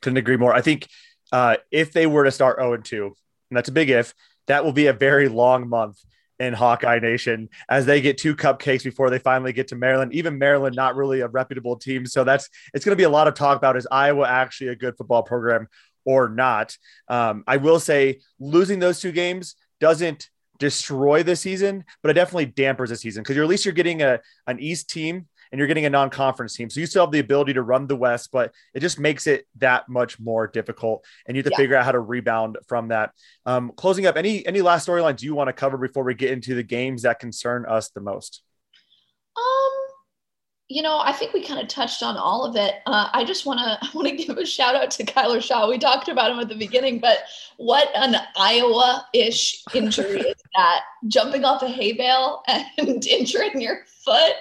Couldn't 0.00 0.18
agree 0.18 0.36
more. 0.36 0.54
I 0.54 0.60
think 0.60 0.88
uh, 1.32 1.56
if 1.70 1.92
they 1.92 2.06
were 2.06 2.24
to 2.24 2.30
start 2.30 2.58
0 2.58 2.74
and 2.74 2.84
2, 2.84 3.06
and 3.06 3.56
that's 3.56 3.68
a 3.68 3.72
big 3.72 3.90
if, 3.90 4.14
that 4.46 4.64
will 4.64 4.72
be 4.72 4.86
a 4.86 4.92
very 4.92 5.28
long 5.28 5.68
month 5.68 5.98
in 6.38 6.52
Hawkeye 6.52 6.98
Nation 6.98 7.48
as 7.68 7.86
they 7.86 8.00
get 8.00 8.18
two 8.18 8.34
cupcakes 8.34 8.82
before 8.82 9.10
they 9.10 9.18
finally 9.18 9.52
get 9.52 9.68
to 9.68 9.76
Maryland. 9.76 10.12
Even 10.12 10.38
Maryland, 10.38 10.74
not 10.74 10.96
really 10.96 11.20
a 11.20 11.28
reputable 11.28 11.76
team. 11.76 12.04
So 12.04 12.24
that's 12.24 12.48
it's 12.74 12.84
going 12.84 12.92
to 12.92 13.00
be 13.00 13.04
a 13.04 13.10
lot 13.10 13.28
of 13.28 13.34
talk 13.34 13.56
about 13.56 13.76
is 13.76 13.86
Iowa 13.90 14.26
actually 14.26 14.68
a 14.68 14.76
good 14.76 14.96
football 14.96 15.22
program 15.22 15.68
or 16.04 16.28
not? 16.28 16.76
Um, 17.08 17.44
I 17.46 17.58
will 17.58 17.78
say 17.78 18.20
losing 18.40 18.80
those 18.80 19.00
two 19.00 19.12
games 19.12 19.54
doesn't 19.80 20.30
destroy 20.58 21.22
the 21.22 21.36
season, 21.36 21.84
but 22.02 22.10
it 22.10 22.14
definitely 22.14 22.46
dampers 22.46 22.90
the 22.90 22.96
season 22.96 23.22
because 23.22 23.36
at 23.36 23.46
least 23.46 23.64
you're 23.64 23.74
getting 23.74 24.02
a 24.02 24.20
an 24.46 24.58
East 24.58 24.90
team 24.90 25.28
and 25.52 25.58
you're 25.58 25.68
getting 25.68 25.84
a 25.84 25.90
non-conference 25.90 26.56
team. 26.56 26.70
So 26.70 26.80
you 26.80 26.86
still 26.86 27.04
have 27.04 27.12
the 27.12 27.18
ability 27.18 27.52
to 27.54 27.62
run 27.62 27.86
the 27.86 27.94
West, 27.94 28.30
but 28.32 28.52
it 28.74 28.80
just 28.80 28.98
makes 28.98 29.26
it 29.26 29.46
that 29.58 29.88
much 29.88 30.18
more 30.18 30.46
difficult. 30.46 31.04
And 31.26 31.36
you 31.36 31.42
have 31.42 31.50
to 31.50 31.54
yeah. 31.54 31.62
figure 31.62 31.76
out 31.76 31.84
how 31.84 31.92
to 31.92 32.00
rebound 32.00 32.56
from 32.66 32.88
that. 32.88 33.12
Um, 33.44 33.72
closing 33.76 34.06
up, 34.06 34.16
any 34.16 34.44
any 34.46 34.62
last 34.62 34.88
storylines 34.88 35.22
you 35.22 35.34
want 35.34 35.48
to 35.48 35.52
cover 35.52 35.76
before 35.76 36.04
we 36.04 36.14
get 36.14 36.30
into 36.30 36.54
the 36.54 36.62
games 36.62 37.02
that 37.02 37.20
concern 37.20 37.66
us 37.68 37.90
the 37.90 38.00
most? 38.00 38.42
Um, 39.36 39.72
you 40.68 40.80
know, 40.80 40.98
I 40.98 41.12
think 41.12 41.34
we 41.34 41.44
kind 41.44 41.60
of 41.60 41.68
touched 41.68 42.02
on 42.02 42.16
all 42.16 42.46
of 42.46 42.56
it. 42.56 42.76
Uh, 42.86 43.10
I 43.12 43.24
just 43.24 43.44
want 43.44 43.60
to 43.60 43.64
I 43.82 43.90
want 43.92 44.08
to 44.08 44.16
give 44.16 44.38
a 44.38 44.46
shout 44.46 44.74
out 44.74 44.90
to 44.92 45.04
Kyler 45.04 45.42
Schott. 45.42 45.68
We 45.68 45.78
talked 45.78 46.08
about 46.08 46.30
him 46.30 46.38
at 46.38 46.48
the 46.48 46.56
beginning, 46.56 46.98
but 46.98 47.18
what 47.58 47.88
an 47.94 48.16
Iowa-ish 48.36 49.64
injury 49.74 50.20
is 50.20 50.42
that? 50.56 50.80
Jumping 51.08 51.44
off 51.44 51.62
a 51.62 51.68
hay 51.68 51.92
bale 51.92 52.42
and 52.48 53.06
injuring 53.06 53.60
your 53.60 53.84
foot. 54.04 54.32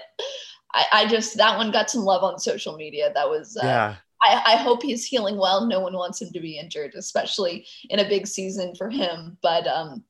I, 0.73 0.85
I 0.93 1.07
just 1.07 1.37
that 1.37 1.57
one 1.57 1.71
got 1.71 1.89
some 1.89 2.01
love 2.01 2.23
on 2.23 2.39
social 2.39 2.75
media. 2.75 3.11
That 3.13 3.29
was 3.29 3.57
uh, 3.57 3.65
yeah. 3.65 3.95
I, 4.23 4.53
I 4.53 4.55
hope 4.57 4.83
he's 4.83 5.05
healing 5.05 5.37
well. 5.37 5.65
No 5.65 5.79
one 5.79 5.93
wants 5.93 6.21
him 6.21 6.31
to 6.33 6.39
be 6.39 6.57
injured, 6.57 6.93
especially 6.95 7.65
in 7.89 7.99
a 7.99 8.07
big 8.07 8.27
season 8.27 8.75
for 8.75 8.89
him. 8.89 9.37
But 9.41 9.67
um, 9.67 10.03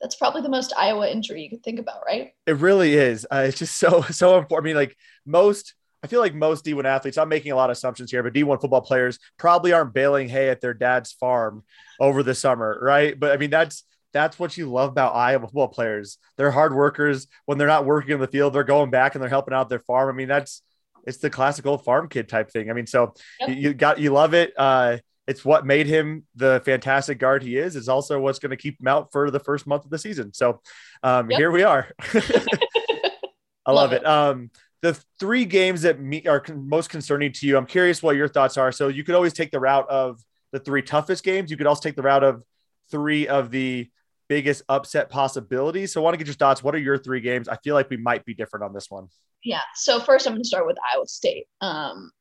that's 0.00 0.16
probably 0.16 0.42
the 0.42 0.48
most 0.48 0.72
Iowa 0.76 1.08
injury 1.08 1.42
you 1.42 1.50
could 1.50 1.62
think 1.62 1.78
about, 1.78 2.02
right? 2.06 2.32
It 2.46 2.56
really 2.56 2.94
is. 2.94 3.26
Uh, 3.30 3.44
it's 3.46 3.58
just 3.58 3.76
so 3.78 4.02
so 4.02 4.38
important. 4.38 4.66
I 4.66 4.68
mean, 4.68 4.76
like 4.76 4.96
most, 5.26 5.74
I 6.02 6.06
feel 6.06 6.20
like 6.20 6.34
most 6.34 6.64
D1 6.64 6.84
athletes. 6.84 7.18
I'm 7.18 7.28
making 7.28 7.52
a 7.52 7.56
lot 7.56 7.70
of 7.70 7.76
assumptions 7.76 8.10
here, 8.10 8.22
but 8.22 8.32
D1 8.32 8.60
football 8.60 8.80
players 8.80 9.18
probably 9.36 9.72
aren't 9.72 9.94
baling 9.94 10.28
hay 10.28 10.48
at 10.48 10.60
their 10.60 10.74
dad's 10.74 11.12
farm 11.12 11.62
over 12.00 12.22
the 12.22 12.34
summer, 12.34 12.78
right? 12.80 13.18
But 13.18 13.32
I 13.32 13.36
mean, 13.36 13.50
that's 13.50 13.84
that's 14.12 14.38
what 14.38 14.56
you 14.56 14.70
love 14.70 14.90
about 14.90 15.14
Iowa 15.14 15.46
football 15.46 15.68
players. 15.68 16.18
They're 16.36 16.50
hard 16.50 16.74
workers. 16.74 17.26
When 17.46 17.58
they're 17.58 17.68
not 17.68 17.84
working 17.84 18.12
in 18.12 18.20
the 18.20 18.26
field, 18.26 18.52
they're 18.52 18.64
going 18.64 18.90
back 18.90 19.14
and 19.14 19.22
they're 19.22 19.28
helping 19.28 19.54
out 19.54 19.68
their 19.68 19.78
farm. 19.78 20.08
I 20.08 20.16
mean, 20.16 20.28
that's 20.28 20.62
it's 21.06 21.18
the 21.18 21.30
classic 21.30 21.66
old 21.66 21.84
farm 21.84 22.08
kid 22.08 22.28
type 22.28 22.50
thing. 22.50 22.70
I 22.70 22.72
mean, 22.72 22.86
so 22.86 23.14
yep. 23.40 23.48
you, 23.50 23.54
you, 23.54 23.74
got 23.74 23.98
you 23.98 24.12
love 24.12 24.34
it. 24.34 24.52
Uh, 24.56 24.98
it's 25.26 25.44
what 25.44 25.64
made 25.64 25.86
him 25.86 26.24
the 26.34 26.60
fantastic 26.64 27.18
guard 27.18 27.42
he 27.42 27.56
is. 27.56 27.76
It's 27.76 27.88
also 27.88 28.20
what's 28.20 28.38
going 28.38 28.50
to 28.50 28.56
keep 28.56 28.80
him 28.80 28.88
out 28.88 29.12
for 29.12 29.30
the 29.30 29.38
first 29.38 29.66
month 29.66 29.84
of 29.84 29.90
the 29.90 29.98
season. 29.98 30.32
So 30.34 30.60
um, 31.02 31.30
yep. 31.30 31.38
here 31.38 31.50
we 31.50 31.62
are. 31.62 31.88
I 33.64 33.72
love, 33.72 33.90
love 33.90 33.92
it. 33.92 34.02
it. 34.02 34.06
Um, 34.06 34.50
the 34.82 34.98
three 35.18 35.44
games 35.44 35.82
that 35.82 36.00
me 36.00 36.26
are 36.26 36.40
con- 36.40 36.68
most 36.68 36.90
concerning 36.90 37.32
to 37.34 37.46
you. 37.46 37.56
I'm 37.56 37.66
curious 37.66 38.02
what 38.02 38.16
your 38.16 38.28
thoughts 38.28 38.56
are. 38.56 38.72
So 38.72 38.88
you 38.88 39.04
could 39.04 39.14
always 39.14 39.32
take 39.32 39.50
the 39.50 39.60
route 39.60 39.88
of 39.88 40.20
the 40.52 40.58
three 40.58 40.82
toughest 40.82 41.22
games. 41.22 41.50
You 41.50 41.56
could 41.56 41.66
also 41.66 41.82
take 41.82 41.96
the 41.96 42.02
route 42.02 42.24
of 42.24 42.42
three 42.90 43.28
of 43.28 43.50
the 43.50 43.88
biggest 44.30 44.62
upset 44.68 45.10
possibilities. 45.10 45.92
So 45.92 46.00
I 46.00 46.04
want 46.04 46.14
to 46.14 46.18
get 46.18 46.28
your 46.28 46.34
thoughts. 46.34 46.62
What 46.62 46.72
are 46.76 46.78
your 46.78 46.96
three 46.96 47.20
games? 47.20 47.48
I 47.48 47.56
feel 47.56 47.74
like 47.74 47.90
we 47.90 47.96
might 47.96 48.24
be 48.24 48.32
different 48.32 48.64
on 48.64 48.72
this 48.72 48.88
one. 48.88 49.08
Yeah. 49.42 49.62
So 49.74 49.98
first 49.98 50.24
I'm 50.24 50.34
going 50.34 50.42
to 50.42 50.48
start 50.48 50.68
with 50.68 50.76
Iowa 50.94 51.08
State. 51.08 51.46
Um, 51.60 52.12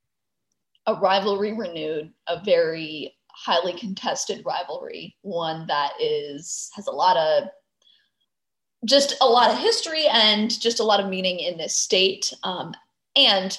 a 0.88 0.95
rivalry 0.95 1.54
renewed, 1.54 2.12
a 2.28 2.43
very 2.43 3.15
highly 3.28 3.74
contested 3.74 4.41
rivalry, 4.43 5.15
one 5.22 5.67
that 5.67 5.91
is 6.02 6.72
has 6.76 6.88
a 6.88 6.91
lot 6.91 7.15
of 7.15 7.43
just 8.86 9.15
a 9.22 9.26
lot 9.26 9.52
of 9.52 9.60
history 9.60 10.08
and 10.08 10.60
just 10.60 10.80
a 10.80 10.84
lot 10.84 11.00
of 11.00 11.10
meaning 11.10 11.39
in 11.39 11.60
this 11.60 11.78
state. 11.78 12.34
Um, 12.41 12.74
and 13.15 13.56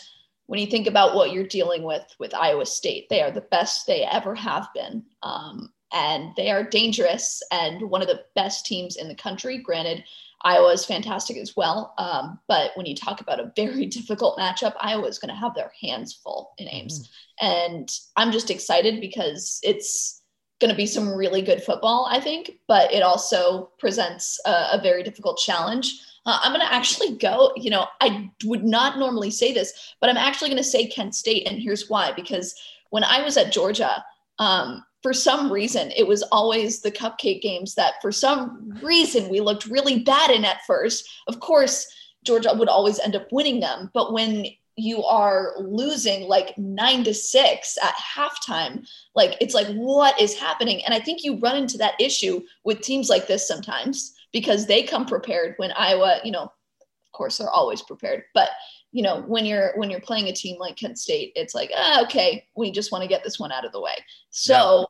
when 0.46 0.58
you 0.58 0.66
think 0.66 0.88
about 0.88 1.14
what 1.14 1.32
you're 1.32 1.46
dealing 1.46 1.84
with 1.84 2.04
with 2.18 2.34
Iowa 2.34 2.66
State, 2.66 3.08
they 3.10 3.22
are 3.22 3.30
the 3.30 3.42
best 3.42 3.86
they 3.86 4.02
ever 4.02 4.34
have 4.34 4.66
been. 4.74 5.04
Um, 5.22 5.70
and 5.92 6.32
they 6.36 6.50
are 6.50 6.62
dangerous 6.62 7.42
and 7.50 7.90
one 7.90 8.02
of 8.02 8.08
the 8.08 8.24
best 8.34 8.66
teams 8.66 8.96
in 8.96 9.08
the 9.08 9.14
country. 9.14 9.58
Granted, 9.58 10.04
Iowa 10.42 10.72
is 10.72 10.84
fantastic 10.84 11.36
as 11.36 11.54
well. 11.56 11.94
Um, 11.98 12.38
but 12.48 12.70
when 12.74 12.86
you 12.86 12.94
talk 12.94 13.20
about 13.20 13.40
a 13.40 13.52
very 13.56 13.86
difficult 13.98 14.38
matchup, 14.38 14.74
Iowa 14.80 15.06
is 15.06 15.18
going 15.18 15.34
to 15.34 15.40
have 15.40 15.54
their 15.54 15.72
hands 15.82 16.14
full 16.14 16.52
in 16.58 16.68
Ames. 16.68 17.00
Mm-hmm. 17.00 17.46
And 17.46 17.88
I'm 18.16 18.32
just 18.32 18.50
excited 18.50 19.00
because 19.00 19.60
it's 19.62 20.22
going 20.60 20.70
to 20.70 20.76
be 20.76 20.86
some 20.86 21.14
really 21.14 21.42
good 21.42 21.62
football, 21.62 22.06
I 22.10 22.20
think, 22.20 22.52
but 22.68 22.92
it 22.92 23.02
also 23.02 23.70
presents 23.78 24.38
a, 24.46 24.50
a 24.72 24.80
very 24.82 25.02
difficult 25.02 25.38
challenge. 25.38 25.98
Uh, 26.26 26.38
I'm 26.42 26.52
going 26.52 26.66
to 26.66 26.72
actually 26.72 27.16
go, 27.16 27.52
you 27.56 27.70
know, 27.70 27.86
I 28.00 28.30
would 28.44 28.64
not 28.64 28.98
normally 28.98 29.30
say 29.30 29.54
this, 29.54 29.94
but 30.00 30.10
I'm 30.10 30.18
actually 30.18 30.50
going 30.50 30.62
to 30.62 30.68
say 30.68 30.86
Kent 30.86 31.14
State. 31.14 31.48
And 31.48 31.60
here's 31.60 31.88
why 31.88 32.12
because 32.12 32.54
when 32.90 33.04
I 33.04 33.22
was 33.22 33.38
at 33.38 33.52
Georgia, 33.52 34.04
um, 34.38 34.84
for 35.02 35.12
some 35.12 35.50
reason, 35.50 35.90
it 35.96 36.06
was 36.06 36.22
always 36.24 36.80
the 36.80 36.90
cupcake 36.90 37.40
games 37.40 37.74
that 37.74 37.94
for 38.02 38.12
some 38.12 38.78
reason 38.82 39.30
we 39.30 39.40
looked 39.40 39.66
really 39.66 40.00
bad 40.00 40.30
in 40.30 40.44
at 40.44 40.64
first. 40.66 41.08
Of 41.26 41.40
course, 41.40 41.86
Georgia 42.24 42.52
would 42.54 42.68
always 42.68 42.98
end 43.00 43.16
up 43.16 43.26
winning 43.32 43.60
them. 43.60 43.90
But 43.94 44.12
when 44.12 44.46
you 44.76 45.02
are 45.04 45.54
losing 45.58 46.28
like 46.28 46.56
nine 46.58 47.04
to 47.04 47.14
six 47.14 47.78
at 47.82 47.94
halftime, 47.96 48.86
like 49.14 49.36
it's 49.40 49.54
like, 49.54 49.68
what 49.74 50.20
is 50.20 50.38
happening? 50.38 50.84
And 50.84 50.94
I 50.94 51.00
think 51.00 51.24
you 51.24 51.38
run 51.38 51.56
into 51.56 51.78
that 51.78 52.00
issue 52.00 52.42
with 52.64 52.80
teams 52.80 53.08
like 53.08 53.26
this 53.26 53.48
sometimes 53.48 54.14
because 54.32 54.66
they 54.66 54.82
come 54.82 55.06
prepared 55.06 55.54
when 55.56 55.72
Iowa, 55.72 56.20
you 56.24 56.30
know, 56.30 56.42
of 56.42 57.12
course 57.12 57.38
they're 57.38 57.50
always 57.50 57.82
prepared, 57.82 58.24
but 58.34 58.50
you 58.92 59.02
know, 59.02 59.22
when 59.22 59.44
you're 59.46 59.72
when 59.76 59.90
you're 59.90 60.00
playing 60.00 60.28
a 60.28 60.32
team 60.32 60.58
like 60.58 60.76
Kent 60.76 60.98
State, 60.98 61.32
it's 61.36 61.54
like, 61.54 61.70
ah, 61.76 62.02
okay, 62.04 62.46
we 62.56 62.70
just 62.70 62.90
want 62.90 63.02
to 63.02 63.08
get 63.08 63.22
this 63.22 63.38
one 63.38 63.52
out 63.52 63.64
of 63.64 63.72
the 63.72 63.80
way. 63.80 63.94
So 64.30 64.86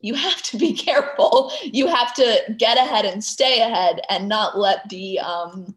yeah. 0.00 0.10
you 0.10 0.14
have 0.14 0.42
to 0.42 0.58
be 0.58 0.72
careful. 0.76 1.52
You 1.62 1.86
have 1.86 2.14
to 2.14 2.54
get 2.58 2.76
ahead 2.76 3.04
and 3.04 3.22
stay 3.22 3.60
ahead 3.60 4.00
and 4.10 4.28
not 4.28 4.58
let 4.58 4.88
the 4.88 5.18
um 5.20 5.74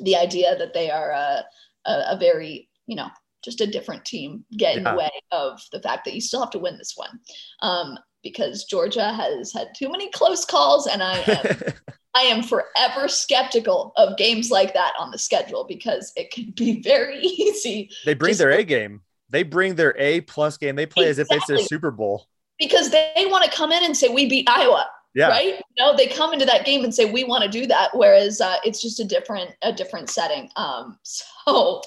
the 0.00 0.16
idea 0.16 0.56
that 0.58 0.74
they 0.74 0.90
are 0.90 1.10
a, 1.10 1.44
a, 1.86 2.04
a 2.10 2.16
very, 2.18 2.68
you 2.86 2.96
know, 2.96 3.08
just 3.44 3.60
a 3.60 3.66
different 3.66 4.04
team 4.04 4.44
get 4.56 4.76
in 4.76 4.84
the 4.84 4.94
way 4.94 5.10
of 5.30 5.60
the 5.70 5.80
fact 5.80 6.04
that 6.04 6.14
you 6.14 6.20
still 6.20 6.40
have 6.40 6.50
to 6.50 6.58
win 6.58 6.78
this 6.78 6.94
one. 6.96 7.20
Um, 7.60 7.98
because 8.22 8.64
Georgia 8.64 9.12
has 9.12 9.52
had 9.52 9.68
too 9.76 9.90
many 9.90 10.10
close 10.10 10.46
calls, 10.46 10.86
and 10.86 11.02
I 11.02 11.18
am, 11.18 11.72
I 12.14 12.22
am 12.22 12.42
forever 12.42 13.08
skeptical 13.08 13.92
of 13.96 14.16
games 14.16 14.50
like 14.50 14.74
that 14.74 14.92
on 14.98 15.10
the 15.10 15.18
schedule 15.18 15.64
because 15.64 16.12
it 16.16 16.30
can 16.30 16.52
be 16.52 16.80
very 16.82 17.20
easy. 17.20 17.90
They 18.04 18.14
bring 18.14 18.36
their 18.36 18.50
A 18.50 18.64
game. 18.64 19.02
They 19.30 19.42
bring 19.42 19.74
their 19.74 19.96
A 19.98 20.20
plus 20.22 20.56
game. 20.56 20.76
They 20.76 20.86
play 20.86 21.08
exactly. 21.08 21.36
as 21.36 21.48
if 21.48 21.50
it's 21.56 21.64
a 21.64 21.66
Super 21.66 21.90
Bowl 21.90 22.28
because 22.58 22.90
they 22.90 23.26
want 23.26 23.44
to 23.44 23.50
come 23.50 23.72
in 23.72 23.84
and 23.84 23.96
say 23.96 24.08
we 24.08 24.28
beat 24.28 24.48
Iowa. 24.48 24.88
Yeah. 25.14 25.28
Right. 25.28 25.62
Know, 25.78 25.96
they 25.96 26.06
come 26.06 26.32
into 26.32 26.46
that 26.46 26.64
game 26.64 26.84
and 26.84 26.94
say 26.94 27.10
we 27.10 27.24
want 27.24 27.42
to 27.42 27.50
do 27.50 27.66
that, 27.66 27.90
whereas 27.94 28.40
uh, 28.40 28.56
it's 28.64 28.80
just 28.80 29.00
a 29.00 29.04
different 29.04 29.50
a 29.62 29.72
different 29.72 30.08
setting. 30.08 30.48
Um, 30.56 30.98
so 31.02 31.82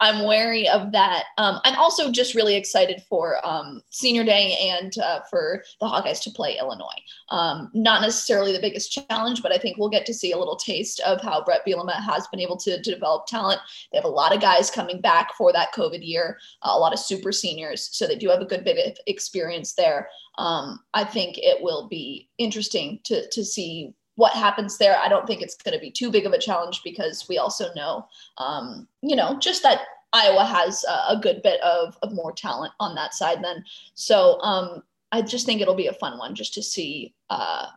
I'm 0.00 0.24
wary 0.24 0.66
of 0.66 0.92
that. 0.92 1.24
Um, 1.36 1.60
I'm 1.64 1.78
also 1.78 2.10
just 2.10 2.34
really 2.34 2.56
excited 2.56 3.02
for 3.08 3.46
um, 3.46 3.82
senior 3.90 4.24
day 4.24 4.56
and 4.58 4.96
uh, 4.98 5.20
for 5.28 5.62
the 5.78 5.86
Hawkeyes 5.86 6.22
to 6.22 6.30
play 6.30 6.56
Illinois. 6.58 6.86
Um, 7.28 7.70
not 7.74 8.00
necessarily 8.00 8.52
the 8.52 8.60
biggest 8.60 8.92
challenge, 8.92 9.42
but 9.42 9.52
I 9.52 9.58
think 9.58 9.76
we'll 9.76 9.90
get 9.90 10.06
to 10.06 10.14
see 10.14 10.32
a 10.32 10.38
little 10.38 10.56
taste 10.56 11.00
of 11.00 11.20
how 11.20 11.44
Brett 11.44 11.66
Bielema 11.66 12.02
has 12.02 12.26
been 12.28 12.40
able 12.40 12.56
to, 12.58 12.82
to 12.82 12.94
develop 12.94 13.26
talent. 13.26 13.60
They 13.92 13.98
have 13.98 14.06
a 14.06 14.08
lot 14.08 14.34
of 14.34 14.40
guys 14.40 14.70
coming 14.70 15.02
back 15.02 15.34
for 15.36 15.52
that 15.52 15.74
COVID 15.74 16.00
year, 16.00 16.38
a 16.62 16.78
lot 16.78 16.94
of 16.94 16.98
super 16.98 17.30
seniors. 17.30 17.90
So 17.92 18.06
they 18.06 18.16
do 18.16 18.30
have 18.30 18.40
a 18.40 18.46
good 18.46 18.64
bit 18.64 18.92
of 18.92 18.96
experience 19.06 19.74
there. 19.74 20.08
Um, 20.38 20.80
I 20.94 21.04
think 21.04 21.36
it 21.36 21.62
will 21.62 21.88
be 21.88 22.30
interesting 22.38 23.00
to, 23.04 23.09
to 23.10 23.28
to 23.28 23.44
see 23.44 23.94
what 24.16 24.32
happens 24.32 24.76
there. 24.76 24.98
I 24.98 25.08
don't 25.08 25.26
think 25.26 25.40
it's 25.40 25.56
going 25.56 25.74
to 25.74 25.80
be 25.80 25.90
too 25.90 26.10
big 26.10 26.26
of 26.26 26.32
a 26.32 26.38
challenge 26.38 26.82
because 26.84 27.26
we 27.28 27.38
also 27.38 27.72
know, 27.74 28.06
um, 28.36 28.86
you 29.02 29.16
know, 29.16 29.38
just 29.38 29.62
that 29.62 29.80
Iowa 30.12 30.44
has 30.44 30.84
a, 30.84 31.14
a, 31.14 31.20
good 31.22 31.40
bit 31.42 31.58
of, 31.62 31.96
of 32.02 32.12
more 32.12 32.32
talent 32.32 32.72
on 32.80 32.94
that 32.96 33.14
side 33.14 33.42
then. 33.42 33.64
So 33.94 34.38
um, 34.42 34.82
I 35.10 35.22
just 35.22 35.46
think 35.46 35.62
it'll 35.62 35.74
be 35.74 35.86
a 35.86 35.94
fun 35.94 36.18
one 36.18 36.34
just 36.34 36.52
to 36.54 36.62
see 36.62 37.14
uh, 37.30 37.68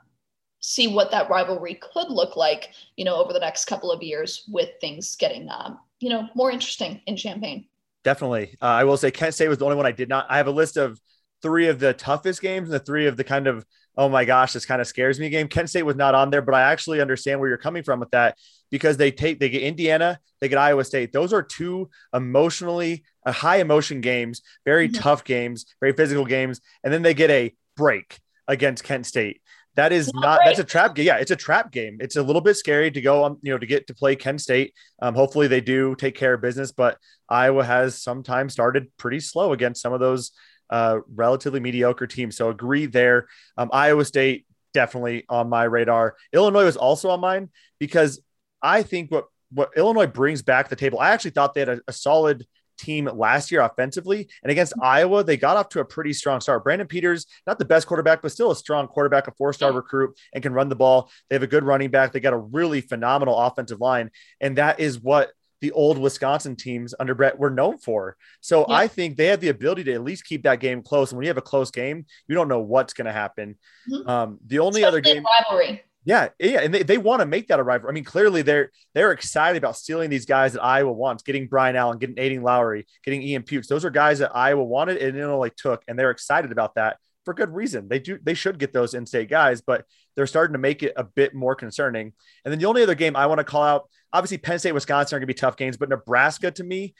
see 0.59 0.87
what 0.87 1.11
that 1.11 1.29
rivalry 1.29 1.75
could 1.75 2.09
look 2.09 2.35
like, 2.35 2.71
you 2.97 3.05
know, 3.05 3.15
over 3.15 3.33
the 3.33 3.39
next 3.39 3.65
couple 3.65 3.91
of 3.91 4.01
years 4.01 4.43
with 4.49 4.69
things 4.79 5.15
getting, 5.15 5.49
um, 5.49 5.77
you 5.99 6.09
know, 6.09 6.27
more 6.35 6.51
interesting 6.51 7.01
in 7.05 7.17
Champaign. 7.17 7.65
Definitely. 8.03 8.55
Uh, 8.61 8.65
I 8.65 8.83
will 8.83 8.97
say 8.97 9.11
Kent 9.11 9.33
State 9.33 9.49
was 9.49 9.57
the 9.57 9.65
only 9.65 9.77
one 9.77 9.85
I 9.85 9.91
did 9.91 10.09
not. 10.09 10.25
I 10.29 10.37
have 10.37 10.47
a 10.47 10.51
list 10.51 10.77
of 10.77 10.99
three 11.43 11.67
of 11.67 11.79
the 11.79 11.93
toughest 11.93 12.41
games 12.41 12.69
and 12.69 12.73
the 12.73 12.83
three 12.83 13.05
of 13.05 13.17
the 13.17 13.23
kind 13.23 13.45
of 13.45 13.65
oh 13.95 14.09
my 14.09 14.25
gosh, 14.25 14.53
this 14.53 14.65
kind 14.65 14.81
of 14.81 14.87
scares 14.87 15.19
me 15.19 15.29
game. 15.29 15.47
Kent 15.47 15.69
State 15.69 15.83
was 15.83 15.95
not 15.95 16.15
on 16.15 16.29
there, 16.29 16.41
but 16.41 16.55
I 16.55 16.61
actually 16.61 16.99
understand 16.99 17.39
where 17.39 17.49
you're 17.49 17.57
coming 17.57 17.83
from 17.83 17.99
with 17.99 18.11
that 18.11 18.37
because 18.71 18.97
they 18.97 19.11
take 19.11 19.39
they 19.39 19.49
get 19.49 19.61
Indiana, 19.61 20.19
they 20.41 20.49
get 20.49 20.57
Iowa 20.57 20.83
State. 20.83 21.13
Those 21.13 21.33
are 21.33 21.43
two 21.43 21.89
emotionally 22.13 23.03
uh, 23.25 23.31
high 23.31 23.57
emotion 23.57 24.01
games, 24.01 24.41
very 24.65 24.89
mm-hmm. 24.89 25.01
tough 25.01 25.23
games, 25.23 25.65
very 25.79 25.93
physical 25.93 26.25
games, 26.25 26.59
and 26.83 26.91
then 26.91 27.03
they 27.03 27.13
get 27.13 27.29
a 27.29 27.53
break 27.77 28.19
against 28.47 28.83
Kent 28.83 29.05
State. 29.05 29.41
That 29.75 29.91
is 29.91 30.13
not, 30.13 30.21
not 30.21 30.39
that's 30.45 30.59
a 30.59 30.63
trap 30.63 30.93
game. 30.93 31.07
Yeah, 31.07 31.17
it's 31.17 31.31
a 31.31 31.35
trap 31.35 31.71
game. 31.71 31.97
It's 31.99 32.15
a 32.15 32.21
little 32.21 32.41
bit 32.41 32.55
scary 32.55 32.91
to 32.91 33.01
go 33.01 33.23
on, 33.23 33.37
you 33.41 33.51
know, 33.51 33.57
to 33.57 33.65
get 33.65 33.87
to 33.87 33.95
play 33.95 34.15
Kent 34.15 34.41
State. 34.41 34.73
Um, 35.01 35.15
hopefully 35.15 35.47
they 35.47 35.61
do 35.61 35.95
take 35.95 36.15
care 36.15 36.35
of 36.35 36.41
business, 36.41 36.71
but 36.71 36.97
Iowa 37.27 37.63
has 37.63 38.01
sometimes 38.01 38.53
started 38.53 38.91
pretty 38.97 39.19
slow 39.19 39.51
against 39.51 39.81
some 39.81 39.93
of 39.93 39.99
those 39.99 40.31
uh, 40.69 40.99
relatively 41.13 41.59
mediocre 41.59 42.07
team. 42.07 42.31
So 42.31 42.49
agree 42.49 42.85
there. 42.85 43.27
Um, 43.57 43.69
Iowa 43.71 44.05
State 44.05 44.45
definitely 44.73 45.25
on 45.29 45.49
my 45.49 45.63
radar. 45.63 46.15
Illinois 46.33 46.65
was 46.65 46.77
also 46.77 47.09
on 47.09 47.19
mine 47.19 47.49
because 47.79 48.21
I 48.61 48.83
think 48.83 49.11
what 49.11 49.25
what 49.51 49.69
Illinois 49.77 50.07
brings 50.07 50.41
back 50.41 50.69
the 50.69 50.75
table. 50.75 50.99
I 50.99 51.11
actually 51.11 51.31
thought 51.31 51.53
they 51.53 51.61
had 51.61 51.69
a, 51.69 51.81
a 51.87 51.93
solid 51.93 52.45
team 52.77 53.05
last 53.05 53.51
year 53.51 53.61
offensively. 53.61 54.27
And 54.41 54.51
against 54.51 54.73
Iowa, 54.81 55.23
they 55.23 55.37
got 55.37 55.57
off 55.57 55.69
to 55.69 55.79
a 55.79 55.85
pretty 55.85 56.13
strong 56.13 56.41
start. 56.41 56.63
Brandon 56.63 56.87
Peters, 56.87 57.25
not 57.45 57.59
the 57.59 57.65
best 57.65 57.87
quarterback, 57.87 58.21
but 58.21 58.31
still 58.31 58.51
a 58.51 58.55
strong 58.55 58.87
quarterback, 58.87 59.27
a 59.27 59.31
four 59.31 59.53
star 59.53 59.71
recruit, 59.71 60.17
and 60.33 60.43
can 60.43 60.53
run 60.53 60.69
the 60.69 60.75
ball. 60.75 61.11
They 61.29 61.35
have 61.35 61.43
a 61.43 61.47
good 61.47 61.63
running 61.63 61.91
back. 61.91 62.11
They 62.11 62.19
got 62.19 62.33
a 62.33 62.37
really 62.37 62.81
phenomenal 62.81 63.37
offensive 63.37 63.79
line. 63.79 64.09
And 64.41 64.57
that 64.57 64.79
is 64.79 64.99
what 64.99 65.31
the 65.63 65.71
old 65.71 65.97
Wisconsin 65.97 66.57
teams 66.57 66.93
under 66.99 67.15
Brett 67.15 67.39
were 67.39 67.49
known 67.49 67.77
for. 67.77 68.17
So 68.41 68.65
yeah. 68.67 68.75
I 68.75 68.87
think 68.89 69.15
they 69.15 69.27
have 69.27 69.39
the 69.39 69.47
ability 69.47 69.85
to 69.85 69.93
at 69.93 70.03
least 70.03 70.25
keep 70.25 70.43
that 70.43 70.59
game 70.59 70.81
close. 70.81 71.11
And 71.11 71.17
when 71.17 71.23
you 71.23 71.29
have 71.29 71.37
a 71.37 71.41
close 71.41 71.71
game, 71.71 72.05
you 72.27 72.35
don't 72.35 72.49
know 72.49 72.59
what's 72.59 72.91
going 72.91 73.05
to 73.05 73.13
happen. 73.13 73.57
Mm-hmm. 73.89 74.09
Um, 74.09 74.39
the 74.45 74.59
only 74.59 74.83
Especially 74.83 74.87
other 74.87 74.99
game 74.99 75.23
rivalry. 75.23 75.83
Yeah, 76.03 76.27
yeah, 76.37 76.59
and 76.59 76.73
they, 76.73 76.83
they 76.83 76.97
want 76.97 77.21
to 77.21 77.25
make 77.25 77.47
that 77.47 77.61
a 77.61 77.63
rivalry. 77.63 77.91
I 77.91 77.93
mean, 77.93 78.03
clearly 78.03 78.41
they're 78.41 78.71
they're 78.93 79.13
excited 79.13 79.57
about 79.57 79.77
stealing 79.77 80.09
these 80.09 80.25
guys 80.25 80.51
that 80.51 80.61
Iowa 80.61 80.91
wants, 80.91 81.23
getting 81.23 81.47
Brian 81.47 81.77
Allen, 81.77 81.97
getting 81.97 82.17
Aiden 82.17 82.43
Lowry, 82.43 82.85
getting 83.05 83.21
Ian 83.21 83.43
Pukes. 83.43 83.69
Those 83.69 83.85
are 83.85 83.89
guys 83.89 84.19
that 84.19 84.35
Iowa 84.35 84.65
wanted 84.65 84.97
and 84.97 85.17
Illinois 85.17 85.51
took, 85.55 85.81
and 85.87 85.97
they're 85.97 86.11
excited 86.11 86.51
about 86.51 86.75
that 86.75 86.97
for 87.25 87.33
good 87.33 87.53
reason. 87.53 87.87
They 87.87 87.99
do 87.99 88.19
they 88.21 88.33
should 88.33 88.59
get 88.59 88.73
those 88.73 88.93
in-state 88.93 89.29
guys, 89.29 89.61
but 89.61 89.85
they're 90.15 90.27
starting 90.27 90.53
to 90.53 90.59
make 90.59 90.83
it 90.83 90.93
a 90.95 91.03
bit 91.03 91.33
more 91.33 91.55
concerning. 91.55 92.13
And 92.43 92.51
then 92.51 92.59
the 92.59 92.65
only 92.65 92.83
other 92.83 92.95
game 92.95 93.15
I 93.15 93.27
want 93.27 93.39
to 93.39 93.43
call 93.43 93.63
out, 93.63 93.89
obviously 94.11 94.37
Penn 94.37 94.59
State, 94.59 94.73
Wisconsin 94.73 95.15
are 95.15 95.19
going 95.19 95.27
to 95.27 95.33
be 95.33 95.37
tough 95.37 95.57
games, 95.57 95.77
but 95.77 95.89
Nebraska 95.89 96.51
to 96.51 96.63
me, 96.63 96.93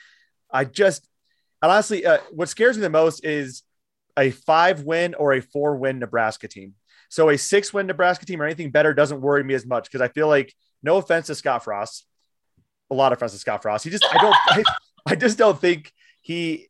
I 0.52 0.66
just 0.66 1.08
honestly, 1.62 2.06
uh, 2.06 2.20
what 2.32 2.50
scares 2.50 2.78
me 2.78 2.82
the 2.82 2.90
most 2.90 3.26
is 3.26 3.64
a 4.18 4.32
five 4.32 4.84
win 4.84 5.16
or 5.16 5.34
a 5.34 5.42
four 5.42 5.76
win 5.78 6.00
Nebraska 6.00 6.48
team. 6.48 6.76
So 7.10 7.30
a 7.30 7.38
six 7.38 7.74
win 7.74 7.88
Nebraska 7.88 8.26
team 8.26 8.42
or 8.42 8.46
anything 8.46 8.72
better 8.72 8.94
doesn't 8.94 9.22
worry 9.22 9.44
me 9.44 9.54
as 9.54 9.66
much 9.66 9.86
because 9.86 10.02
I 10.02 10.08
feel 10.08 10.28
like 10.28 10.54
no 10.82 10.98
offense 10.98 11.28
to 11.28 11.36
Scott 11.36 11.64
Frost, 11.64 12.06
a 12.92 12.96
lot 12.96 13.12
of 13.12 13.18
offense 13.18 13.34
to 13.34 13.38
Scott 13.38 13.62
Frost. 13.62 13.84
He 13.84 13.90
just 13.90 14.06
I 14.06 14.18
don't 14.18 14.36
I, 14.48 14.64
I 15.08 15.16
just 15.16 15.38
don't 15.38 15.60
think 15.60 15.92
he 16.22 16.70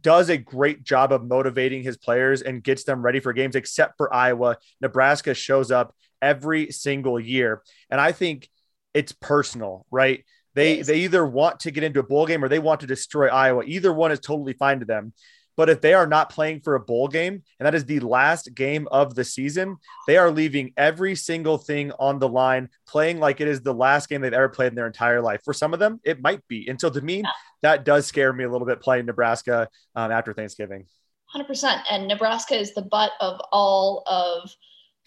does 0.00 0.30
a 0.30 0.38
great 0.38 0.82
job 0.82 1.12
of 1.12 1.24
motivating 1.24 1.82
his 1.82 1.96
players 1.96 2.42
and 2.42 2.62
gets 2.62 2.84
them 2.84 3.02
ready 3.02 3.20
for 3.20 3.32
games, 3.32 3.56
except 3.56 3.96
for 3.96 4.12
Iowa. 4.12 4.56
Nebraska 4.80 5.34
shows 5.34 5.70
up 5.70 5.94
every 6.20 6.70
single 6.70 7.20
year. 7.20 7.62
And 7.90 8.00
I 8.00 8.12
think 8.12 8.48
it's 8.94 9.12
personal, 9.12 9.86
right? 9.90 10.24
They 10.54 10.82
they 10.82 11.00
either 11.00 11.26
want 11.26 11.60
to 11.60 11.70
get 11.70 11.82
into 11.82 12.00
a 12.00 12.04
bowl 12.04 12.26
game 12.26 12.44
or 12.44 12.48
they 12.48 12.58
want 12.58 12.80
to 12.80 12.86
destroy 12.86 13.28
Iowa. 13.28 13.64
Either 13.64 13.92
one 13.92 14.12
is 14.12 14.20
totally 14.20 14.52
fine 14.52 14.80
to 14.80 14.86
them. 14.86 15.12
But 15.56 15.68
if 15.68 15.80
they 15.80 15.94
are 15.94 16.06
not 16.06 16.30
playing 16.30 16.60
for 16.60 16.74
a 16.74 16.80
bowl 16.80 17.08
game, 17.08 17.42
and 17.58 17.66
that 17.66 17.74
is 17.74 17.84
the 17.84 18.00
last 18.00 18.54
game 18.54 18.88
of 18.90 19.14
the 19.14 19.24
season, 19.24 19.76
they 20.06 20.16
are 20.16 20.30
leaving 20.30 20.72
every 20.76 21.14
single 21.14 21.58
thing 21.58 21.92
on 21.98 22.18
the 22.18 22.28
line, 22.28 22.68
playing 22.86 23.20
like 23.20 23.40
it 23.40 23.48
is 23.48 23.60
the 23.60 23.74
last 23.74 24.08
game 24.08 24.20
they've 24.20 24.32
ever 24.32 24.48
played 24.48 24.68
in 24.68 24.74
their 24.74 24.86
entire 24.86 25.20
life. 25.20 25.40
For 25.44 25.54
some 25.54 25.72
of 25.72 25.78
them, 25.78 26.00
it 26.04 26.22
might 26.22 26.46
be. 26.48 26.68
And 26.68 26.80
so 26.80 26.90
to 26.90 27.00
me, 27.00 27.22
that 27.62 27.84
does 27.84 28.06
scare 28.06 28.32
me 28.32 28.44
a 28.44 28.50
little 28.50 28.66
bit 28.66 28.80
playing 28.80 29.06
Nebraska 29.06 29.68
um, 29.94 30.10
after 30.10 30.32
Thanksgiving. 30.32 30.86
100%. 31.34 31.82
And 31.90 32.08
Nebraska 32.08 32.54
is 32.54 32.74
the 32.74 32.82
butt 32.82 33.12
of 33.20 33.40
all 33.52 34.02
of 34.06 34.50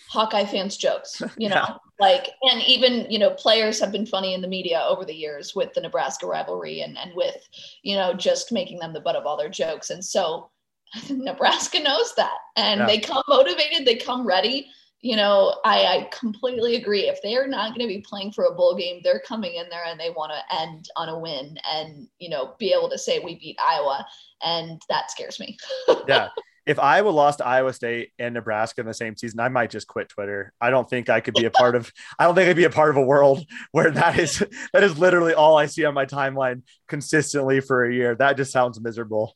Hawkeye 0.10 0.46
fans' 0.46 0.78
jokes, 0.78 1.22
you 1.38 1.50
know, 1.50 1.56
yeah. 1.56 1.76
like, 2.00 2.30
and 2.44 2.62
even, 2.64 3.10
you 3.10 3.20
know, 3.20 3.32
players 3.32 3.80
have 3.80 3.92
been 3.92 4.06
funny 4.06 4.34
in 4.34 4.42
the 4.42 4.48
media 4.48 4.84
over 4.88 5.06
the 5.06 5.16
years 5.16 5.56
with 5.56 5.74
the 5.74 5.82
Nebraska 5.82 6.26
rivalry 6.26 6.82
and, 6.82 6.98
and 6.98 7.12
with, 7.16 7.48
you 7.84 7.96
know, 7.96 8.14
just 8.14 8.52
making 8.52 8.80
them 8.80 8.94
the 8.94 9.00
butt 9.00 9.16
of 9.16 9.26
all 9.26 9.38
their 9.38 9.50
jokes. 9.50 9.90
And 9.90 10.04
so 10.04 10.50
Nebraska 11.10 11.80
knows 11.80 12.14
that 12.16 12.38
and 12.56 12.82
yeah. 12.82 12.86
they 12.86 13.00
come 13.00 13.24
motivated, 13.28 13.86
they 13.86 13.96
come 13.96 14.26
ready. 14.26 14.68
You 15.02 15.16
know, 15.16 15.60
I, 15.64 15.86
I 15.86 16.10
completely 16.12 16.78
agree. 16.78 17.02
If 17.02 17.22
they 17.22 17.36
are 17.36 17.48
not 17.48 17.76
going 17.76 17.88
to 17.88 17.94
be 17.94 18.02
playing 18.02 18.32
for 18.32 18.46
a 18.46 18.56
bowl 18.56 18.76
game, 18.76 19.02
they're 19.04 19.20
coming 19.20 19.54
in 19.54 19.70
there 19.70 19.86
and 19.86 20.00
they 20.00 20.10
want 20.10 20.32
to 20.32 20.60
end 20.60 20.90
on 20.96 21.10
a 21.10 21.20
win 21.20 21.60
and, 21.72 22.08
you 22.18 22.28
know, 22.28 22.56
be 22.58 22.74
able 22.74 22.90
to 22.90 22.98
say 22.98 23.20
we 23.20 23.36
beat 23.36 23.58
Iowa. 23.64 24.04
And 24.42 24.82
that 24.90 25.12
scares 25.12 25.40
me. 25.40 25.58
yeah 26.08 26.30
if 26.66 26.80
Iowa 26.80 27.10
lost 27.10 27.42
Iowa 27.42 27.74
State 27.74 28.12
and 28.18 28.34
Nebraska 28.34 28.82
in 28.82 28.88
the 28.88 28.94
same 28.94 29.16
season, 29.16 29.40
I 29.40 29.50
might 29.50 29.70
just 29.70 29.88
quit 29.88 30.10
Twitter. 30.10 30.52
I 30.60 30.72
don't 30.72 30.90
think 30.90 31.10
I 31.10 31.20
could 31.20 31.36
be 31.36 31.46
a 31.46 31.52
part 31.52 31.76
of. 31.76 31.92
I 32.18 32.26
don't 32.26 32.34
think 32.34 32.50
I'd 32.50 32.56
be 32.56 32.64
a 32.64 32.72
part 32.72 32.90
of 32.90 32.98
a 32.98 33.04
world 33.04 33.46
where 33.72 33.92
that 33.92 34.18
is 34.18 34.44
that 34.74 34.84
is 34.84 34.98
literally 34.98 35.34
all 35.34 35.58
I 35.58 35.68
see 35.68 35.86
on 35.86 35.94
my 35.94 36.06
timeline 36.06 36.64
consistently 36.88 37.60
for 37.60 37.86
a 37.86 37.94
year. 37.94 38.16
That 38.16 38.38
just 38.38 38.52
sounds 38.52 38.80
miserable. 38.82 39.36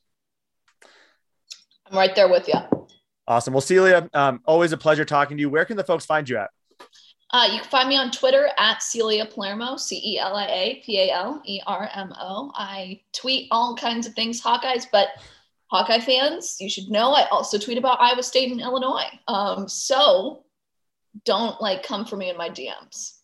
I'm 1.86 1.96
right 1.96 2.14
there 2.14 2.28
with 2.28 2.48
you. 2.48 2.88
Awesome. 3.26 3.54
Well, 3.54 3.60
Celia, 3.60 4.08
um, 4.12 4.40
always 4.44 4.72
a 4.72 4.76
pleasure 4.76 5.04
talking 5.04 5.36
to 5.36 5.40
you. 5.40 5.50
Where 5.50 5.64
can 5.64 5.76
the 5.76 5.84
folks 5.84 6.04
find 6.04 6.28
you 6.28 6.38
at? 6.38 6.50
Uh, 7.32 7.48
you 7.52 7.60
can 7.60 7.68
find 7.68 7.88
me 7.88 7.96
on 7.96 8.10
Twitter 8.10 8.48
at 8.58 8.82
Celia 8.82 9.24
Palermo, 9.24 9.76
C 9.76 10.00
E 10.04 10.18
L 10.18 10.34
I 10.34 10.46
A 10.46 10.82
P 10.84 10.98
A 10.98 11.12
L 11.12 11.40
E 11.44 11.60
R 11.64 11.88
M 11.94 12.12
O. 12.18 12.50
I 12.56 13.00
tweet 13.12 13.46
all 13.52 13.76
kinds 13.76 14.08
of 14.08 14.14
things, 14.14 14.42
Hawkeyes, 14.42 14.86
but 14.90 15.10
Hawkeye 15.70 16.00
fans, 16.00 16.56
you 16.58 16.68
should 16.68 16.90
know 16.90 17.12
I 17.12 17.28
also 17.28 17.58
tweet 17.58 17.78
about 17.78 18.00
Iowa 18.00 18.22
State 18.22 18.50
and 18.50 18.60
Illinois. 18.60 19.06
Um, 19.28 19.68
so 19.68 20.44
don't 21.24 21.60
like 21.60 21.84
come 21.84 22.04
for 22.04 22.16
me 22.16 22.28
in 22.28 22.36
my 22.36 22.48
DMs. 22.48 23.18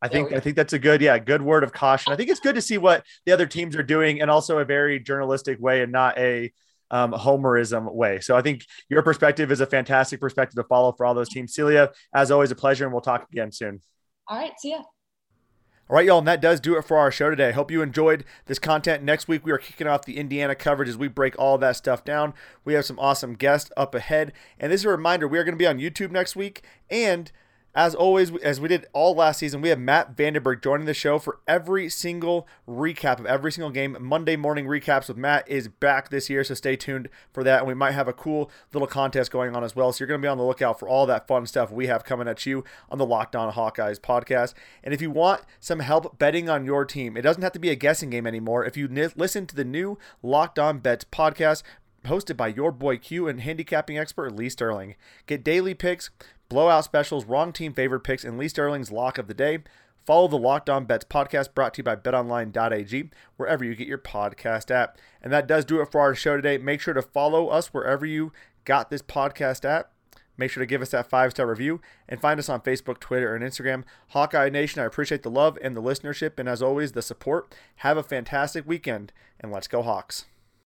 I 0.00 0.08
think 0.08 0.32
I 0.32 0.40
think 0.40 0.56
that's 0.56 0.72
a 0.72 0.80
good 0.80 1.00
yeah 1.00 1.16
good 1.18 1.42
word 1.42 1.62
of 1.62 1.72
caution. 1.72 2.12
I 2.12 2.16
think 2.16 2.28
it's 2.28 2.40
good 2.40 2.56
to 2.56 2.60
see 2.60 2.76
what 2.76 3.04
the 3.24 3.30
other 3.30 3.46
teams 3.46 3.76
are 3.76 3.84
doing 3.84 4.20
and 4.20 4.28
also 4.28 4.58
a 4.58 4.64
very 4.64 4.98
journalistic 4.98 5.60
way 5.60 5.82
and 5.82 5.92
not 5.92 6.18
a 6.18 6.52
um, 6.90 7.12
homerism 7.12 7.92
way. 7.94 8.18
So 8.18 8.36
I 8.36 8.42
think 8.42 8.66
your 8.88 9.02
perspective 9.02 9.52
is 9.52 9.60
a 9.60 9.66
fantastic 9.66 10.20
perspective 10.20 10.56
to 10.56 10.64
follow 10.64 10.92
for 10.92 11.06
all 11.06 11.14
those 11.14 11.28
teams. 11.28 11.54
Celia, 11.54 11.90
as 12.12 12.32
always, 12.32 12.50
a 12.50 12.56
pleasure, 12.56 12.84
and 12.84 12.92
we'll 12.92 13.00
talk 13.00 13.28
again 13.32 13.52
soon. 13.52 13.80
All 14.28 14.36
right, 14.36 14.52
see 14.58 14.70
ya. 14.72 14.82
All 15.92 15.96
right, 15.96 16.06
y'all, 16.06 16.20
and 16.20 16.26
that 16.26 16.40
does 16.40 16.58
do 16.58 16.78
it 16.78 16.86
for 16.86 16.96
our 16.96 17.12
show 17.12 17.28
today. 17.28 17.50
I 17.50 17.52
hope 17.52 17.70
you 17.70 17.82
enjoyed 17.82 18.24
this 18.46 18.58
content. 18.58 19.02
Next 19.02 19.28
week, 19.28 19.44
we 19.44 19.52
are 19.52 19.58
kicking 19.58 19.86
off 19.86 20.06
the 20.06 20.16
Indiana 20.16 20.54
coverage 20.54 20.88
as 20.88 20.96
we 20.96 21.06
break 21.06 21.38
all 21.38 21.58
that 21.58 21.76
stuff 21.76 22.02
down. 22.02 22.32
We 22.64 22.72
have 22.72 22.86
some 22.86 22.98
awesome 22.98 23.34
guests 23.34 23.70
up 23.76 23.94
ahead. 23.94 24.32
And 24.58 24.72
this 24.72 24.80
is 24.80 24.84
a 24.86 24.88
reminder 24.88 25.28
we 25.28 25.36
are 25.36 25.44
going 25.44 25.52
to 25.52 25.58
be 25.58 25.66
on 25.66 25.80
YouTube 25.80 26.10
next 26.10 26.34
week 26.34 26.62
and 26.88 27.30
as 27.74 27.94
always, 27.94 28.34
as 28.36 28.60
we 28.60 28.68
did 28.68 28.86
all 28.92 29.14
last 29.14 29.38
season, 29.38 29.62
we 29.62 29.70
have 29.70 29.78
Matt 29.78 30.14
Vandenberg 30.14 30.62
joining 30.62 30.84
the 30.84 30.92
show 30.92 31.18
for 31.18 31.40
every 31.48 31.88
single 31.88 32.46
recap 32.68 33.18
of 33.18 33.24
every 33.24 33.50
single 33.50 33.70
game. 33.70 33.96
Monday 33.98 34.36
morning 34.36 34.66
recaps 34.66 35.08
with 35.08 35.16
Matt 35.16 35.48
is 35.48 35.68
back 35.68 36.10
this 36.10 36.28
year, 36.28 36.44
so 36.44 36.52
stay 36.52 36.76
tuned 36.76 37.08
for 37.32 37.42
that. 37.42 37.60
And 37.60 37.68
we 37.68 37.74
might 37.74 37.92
have 37.92 38.08
a 38.08 38.12
cool 38.12 38.50
little 38.74 38.86
contest 38.88 39.30
going 39.30 39.56
on 39.56 39.64
as 39.64 39.74
well. 39.74 39.90
So 39.92 40.02
you're 40.02 40.08
going 40.08 40.20
to 40.20 40.24
be 40.24 40.28
on 40.28 40.36
the 40.36 40.44
lookout 40.44 40.78
for 40.78 40.86
all 40.86 41.06
that 41.06 41.26
fun 41.26 41.46
stuff 41.46 41.70
we 41.70 41.86
have 41.86 42.04
coming 42.04 42.28
at 42.28 42.44
you 42.44 42.62
on 42.90 42.98
the 42.98 43.06
Locked 43.06 43.34
On 43.34 43.50
Hawkeyes 43.52 43.98
podcast. 43.98 44.52
And 44.84 44.92
if 44.92 45.00
you 45.00 45.10
want 45.10 45.42
some 45.58 45.80
help 45.80 46.18
betting 46.18 46.50
on 46.50 46.66
your 46.66 46.84
team, 46.84 47.16
it 47.16 47.22
doesn't 47.22 47.42
have 47.42 47.52
to 47.52 47.58
be 47.58 47.70
a 47.70 47.74
guessing 47.74 48.10
game 48.10 48.26
anymore. 48.26 48.66
If 48.66 48.76
you 48.76 48.86
n- 48.86 49.12
listen 49.16 49.46
to 49.46 49.56
the 49.56 49.64
new 49.64 49.98
Locked 50.22 50.58
On 50.58 50.78
Bets 50.78 51.06
podcast, 51.10 51.62
hosted 52.04 52.36
by 52.36 52.48
your 52.48 52.72
boy 52.72 52.98
Q 52.98 53.28
and 53.28 53.40
handicapping 53.40 53.96
expert 53.96 54.34
Lee 54.34 54.48
Sterling. 54.48 54.96
Get 55.26 55.44
daily 55.44 55.74
picks, 55.74 56.10
blowout 56.52 56.84
specials, 56.84 57.24
wrong 57.24 57.50
team 57.50 57.72
favorite 57.72 58.00
picks, 58.00 58.24
and 58.24 58.36
Lee 58.36 58.46
Sterling's 58.46 58.92
lock 58.92 59.16
of 59.16 59.26
the 59.26 59.34
day. 59.34 59.60
Follow 60.04 60.28
the 60.28 60.36
Locked 60.36 60.68
On 60.68 60.84
Bets 60.84 61.06
podcast 61.06 61.54
brought 61.54 61.74
to 61.74 61.78
you 61.78 61.84
by 61.84 61.96
betonline.ag, 61.96 63.10
wherever 63.36 63.64
you 63.64 63.74
get 63.74 63.88
your 63.88 63.98
podcast 63.98 64.70
at. 64.70 64.98
And 65.22 65.32
that 65.32 65.46
does 65.46 65.64
do 65.64 65.80
it 65.80 65.90
for 65.90 66.00
our 66.02 66.14
show 66.14 66.36
today. 66.36 66.58
Make 66.58 66.82
sure 66.82 66.92
to 66.92 67.00
follow 67.00 67.48
us 67.48 67.68
wherever 67.68 68.04
you 68.04 68.32
got 68.64 68.90
this 68.90 69.00
podcast 69.00 69.64
at. 69.64 69.90
Make 70.36 70.50
sure 70.50 70.62
to 70.62 70.66
give 70.66 70.82
us 70.82 70.90
that 70.90 71.08
five 71.08 71.30
star 71.30 71.46
review 71.46 71.80
and 72.08 72.20
find 72.20 72.38
us 72.38 72.48
on 72.48 72.60
Facebook, 72.60 72.98
Twitter, 72.98 73.34
and 73.34 73.44
Instagram. 73.44 73.84
Hawkeye 74.08 74.50
Nation, 74.50 74.82
I 74.82 74.86
appreciate 74.86 75.22
the 75.22 75.30
love 75.30 75.56
and 75.62 75.74
the 75.74 75.82
listenership, 75.82 76.38
and 76.38 76.48
as 76.48 76.60
always, 76.60 76.92
the 76.92 77.02
support. 77.02 77.54
Have 77.76 77.96
a 77.96 78.02
fantastic 78.02 78.66
weekend, 78.66 79.12
and 79.40 79.52
let's 79.52 79.68
go, 79.68 79.82
Hawks. 79.82 80.26